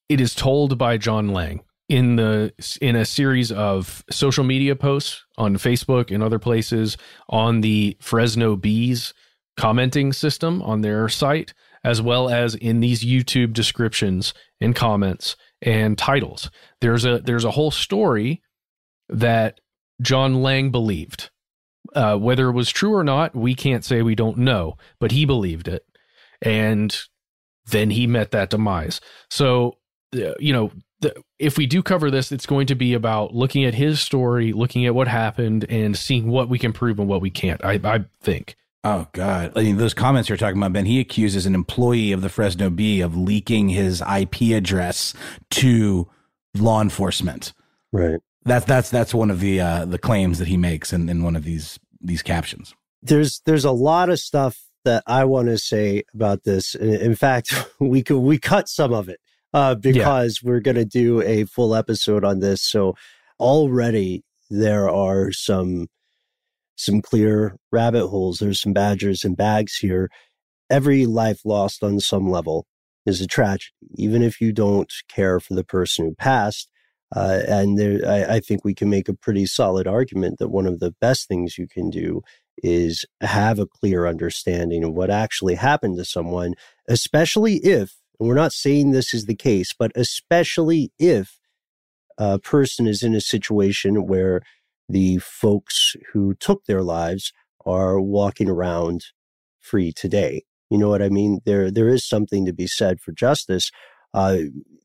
[0.10, 5.24] it is told by John Lang in the in a series of social media posts
[5.38, 6.98] on Facebook and other places
[7.30, 9.14] on the Fresno Bees
[9.56, 11.54] commenting system on their site
[11.88, 16.52] as well as in these YouTube descriptions and comments and titles.
[16.82, 18.42] There's a there's a whole story
[19.08, 19.62] that
[20.02, 21.30] John Lang believed.
[21.96, 25.24] Uh, whether it was true or not, we can't say we don't know, but he
[25.24, 25.86] believed it.
[26.42, 26.94] And
[27.66, 29.00] then he met that demise.
[29.30, 29.78] So,
[30.14, 33.64] uh, you know, the, if we do cover this, it's going to be about looking
[33.64, 37.22] at his story, looking at what happened, and seeing what we can prove and what
[37.22, 37.64] we can't.
[37.64, 38.58] I, I think.
[38.90, 39.52] Oh God!
[39.58, 40.86] I mean, those comments you're talking about, Ben.
[40.86, 45.14] He accuses an employee of the Fresno Bee of leaking his IP address
[45.52, 46.08] to
[46.56, 47.52] law enforcement.
[47.92, 48.22] Right.
[48.46, 51.36] That's that's that's one of the uh, the claims that he makes in, in one
[51.36, 52.76] of these these captions.
[53.02, 56.74] There's there's a lot of stuff that I want to say about this.
[56.74, 59.20] In fact, we could we cut some of it
[59.54, 60.50] uh, because yeah.
[60.50, 62.62] we're going to do a full episode on this.
[62.62, 62.96] So
[63.38, 65.90] already there are some
[66.78, 68.40] some clear rabbit holes.
[68.40, 70.10] There's some badgers and bags here.
[70.70, 72.66] Every life lost on some level
[73.06, 76.70] is a tragedy, even if you don't care for the person who passed.
[77.16, 80.68] Uh, and there, I, I, think we can make a pretty solid argument that one
[80.68, 82.22] of the best things you can do
[82.58, 86.54] is have a clear understanding of what actually happened to someone,
[86.90, 91.40] especially if, and we're not saying this is the case, but especially if
[92.18, 94.42] a person is in a situation where
[94.90, 97.34] the folks who took their lives
[97.66, 99.06] are walking around
[99.60, 100.44] free today.
[100.70, 101.40] You know what I mean?
[101.46, 103.72] There, there is something to be said for justice.
[104.14, 104.38] Uh,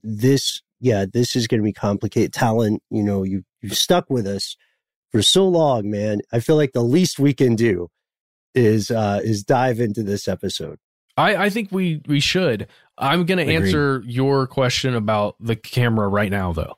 [0.02, 2.32] this yeah, this is going to be complicated.
[2.32, 4.56] Talon, you know, you you stuck with us
[5.12, 6.20] for so long, man.
[6.32, 7.88] I feel like the least we can do
[8.54, 10.78] is uh is dive into this episode.
[11.16, 12.66] I I think we we should.
[12.98, 16.74] I'm going to answer your question about the camera right now though.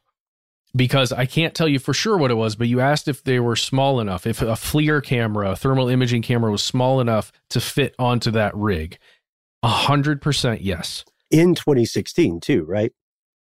[0.77, 3.39] Because I can't tell you for sure what it was, but you asked if they
[3.39, 7.61] were small enough, if a FLIR camera, a thermal imaging camera was small enough to
[7.61, 8.99] fit onto that rig.
[9.63, 11.05] A hundred percent yes.
[11.31, 12.93] In 2016 too, right?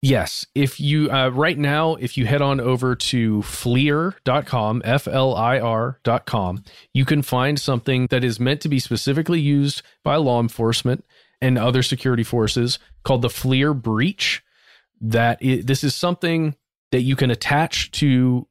[0.03, 0.47] Yes.
[0.55, 5.59] If you, uh, right now, if you head on over to FLIR.com, F L I
[5.59, 6.63] R.com,
[6.95, 11.05] you can find something that is meant to be specifically used by law enforcement
[11.41, 14.43] and other security forces called the FLIR breach.
[15.01, 16.55] That this is something
[16.93, 18.47] that you can attach to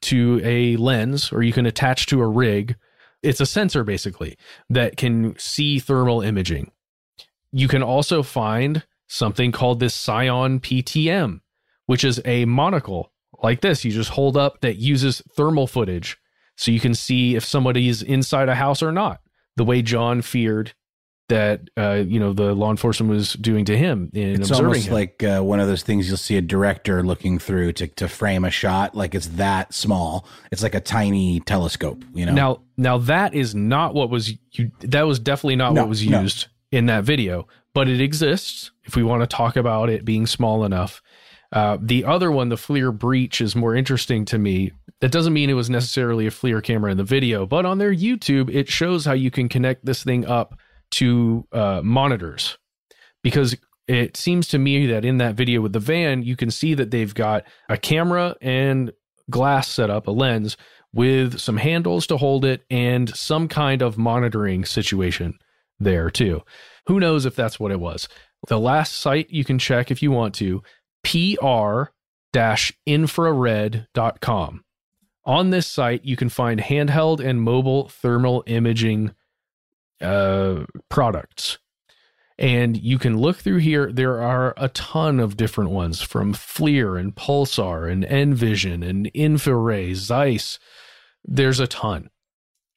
[0.00, 2.76] to a lens or you can attach to a rig.
[3.22, 4.36] It's a sensor basically
[4.70, 6.70] that can see thermal imaging.
[7.52, 11.40] You can also find something called this Scion PTM,
[11.86, 13.12] which is a monocle
[13.42, 13.84] like this.
[13.84, 16.16] You just hold up that uses thermal footage
[16.56, 19.20] so you can see if somebody's inside a house or not,
[19.56, 20.74] the way John feared
[21.28, 24.86] that uh, you know the law enforcement was doing to him in it's observing almost
[24.88, 24.94] him.
[24.94, 28.44] like uh, one of those things you'll see a director looking through to, to frame
[28.44, 32.96] a shot like it's that small it's like a tiny telescope you know now now
[32.96, 36.78] that is not what was you that was definitely not no, what was used no.
[36.78, 40.64] in that video but it exists if we want to talk about it being small
[40.64, 41.00] enough.
[41.52, 44.72] Uh, the other one, the FLIR breach, is more interesting to me.
[45.00, 47.94] That doesn't mean it was necessarily a FLIR camera in the video, but on their
[47.94, 50.58] YouTube, it shows how you can connect this thing up
[50.92, 52.58] to uh, monitors.
[53.22, 56.74] Because it seems to me that in that video with the van, you can see
[56.74, 58.92] that they've got a camera and
[59.30, 60.56] glass set up, a lens
[60.92, 65.38] with some handles to hold it and some kind of monitoring situation
[65.78, 66.42] there too.
[66.86, 68.08] Who knows if that's what it was?
[68.48, 70.62] The last site you can check if you want to,
[71.02, 71.84] pr
[72.86, 74.64] infrared.com.
[75.24, 79.12] On this site, you can find handheld and mobile thermal imaging
[80.00, 81.58] uh, products.
[82.38, 83.90] And you can look through here.
[83.92, 89.94] There are a ton of different ones from FLIR and Pulsar and Envision and InfiRay,
[89.94, 90.60] Zeiss,
[91.24, 92.10] there's a ton.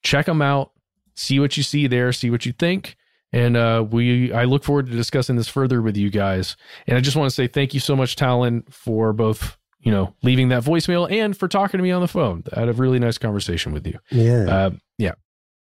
[0.03, 0.71] Check them out,
[1.15, 2.97] see what you see there, see what you think.
[3.33, 6.57] And uh, we, I look forward to discussing this further with you guys.
[6.85, 10.13] And I just want to say thank you so much, Talon, for both you know
[10.21, 12.43] leaving that voicemail and for talking to me on the phone.
[12.55, 13.99] I had a really nice conversation with you.
[14.09, 14.43] Yeah.
[14.49, 15.13] Uh, yeah.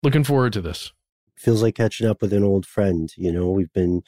[0.01, 0.91] Looking forward to this.
[1.37, 3.11] Feels like catching up with an old friend.
[3.17, 4.03] You know, we've been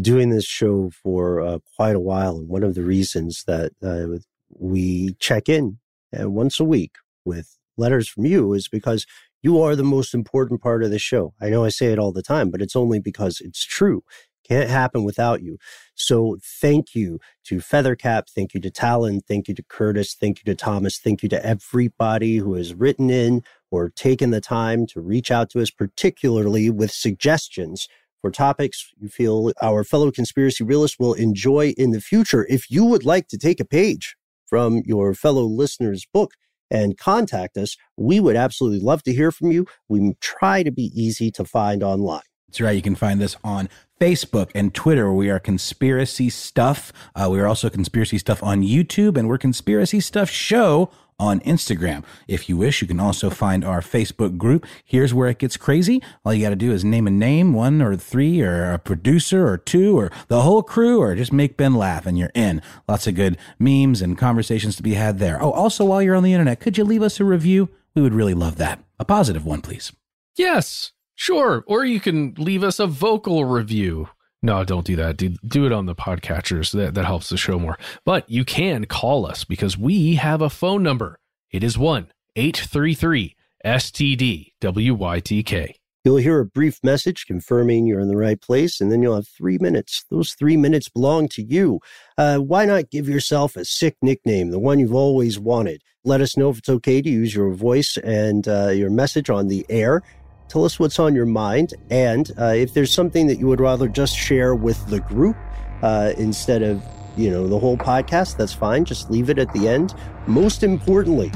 [0.00, 2.36] doing this show for uh, quite a while.
[2.36, 4.18] And one of the reasons that uh,
[4.50, 5.78] we check in
[6.18, 9.06] uh, once a week with letters from you is because
[9.42, 11.34] you are the most important part of the show.
[11.40, 14.02] I know I say it all the time, but it's only because it's true.
[14.48, 15.58] Can't happen without you.
[15.94, 18.30] So thank you to Feathercap.
[18.30, 19.20] Thank you to Talon.
[19.20, 20.14] Thank you to Curtis.
[20.14, 20.98] Thank you to Thomas.
[20.98, 25.50] Thank you to everybody who has written in or taken the time to reach out
[25.50, 27.88] to us, particularly with suggestions
[28.20, 32.46] for topics you feel our fellow conspiracy realists will enjoy in the future.
[32.48, 36.32] If you would like to take a page from your fellow listeners' book
[36.70, 39.66] and contact us, we would absolutely love to hear from you.
[39.88, 42.22] We try to be easy to find online.
[42.48, 42.76] That's right.
[42.76, 43.68] You can find us on
[44.00, 45.12] Facebook and Twitter.
[45.12, 46.92] We are Conspiracy Stuff.
[47.14, 52.04] Uh, we are also Conspiracy Stuff on YouTube, and we're Conspiracy Stuff Show on Instagram.
[52.28, 54.66] If you wish, you can also find our Facebook group.
[54.84, 56.02] Here's where it gets crazy.
[56.24, 59.46] All you got to do is name a name, one or three, or a producer,
[59.46, 62.60] or two, or the whole crew, or just make Ben laugh, and you're in.
[62.88, 65.42] Lots of good memes and conversations to be had there.
[65.42, 67.68] Oh, also, while you're on the internet, could you leave us a review?
[67.94, 68.82] We would really love that.
[68.98, 69.92] A positive one, please.
[70.36, 71.64] Yes, sure.
[71.66, 74.08] Or you can leave us a vocal review.
[74.42, 75.16] No, don't do that.
[75.16, 76.72] Do, do it on the podcatchers.
[76.72, 77.78] That, that helps the show more.
[78.04, 81.18] But you can call us because we have a phone number.
[81.50, 83.34] It is 1 833
[83.64, 85.74] STD WYTK.
[86.04, 89.26] You'll hear a brief message confirming you're in the right place, and then you'll have
[89.26, 90.04] three minutes.
[90.08, 91.80] Those three minutes belong to you.
[92.16, 95.82] Uh, why not give yourself a sick nickname, the one you've always wanted?
[96.04, 99.48] Let us know if it's okay to use your voice and uh, your message on
[99.48, 100.04] the air.
[100.48, 101.74] Tell us what's on your mind.
[101.90, 105.36] And uh, if there's something that you would rather just share with the group
[105.82, 106.82] uh, instead of,
[107.16, 108.84] you know, the whole podcast, that's fine.
[108.84, 109.94] Just leave it at the end.
[110.26, 111.32] Most importantly,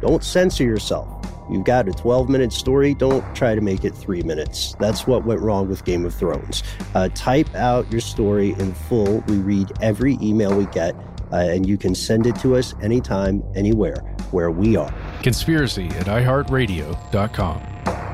[0.00, 1.10] don't censor yourself.
[1.50, 2.94] You've got a 12 minute story.
[2.94, 4.74] Don't try to make it three minutes.
[4.78, 6.62] That's what went wrong with Game of Thrones.
[6.94, 9.20] Uh, type out your story in full.
[9.28, 10.94] We read every email we get,
[11.32, 13.96] uh, and you can send it to us anytime, anywhere,
[14.30, 14.92] where we are.
[15.22, 18.13] Conspiracy at iHeartRadio.com.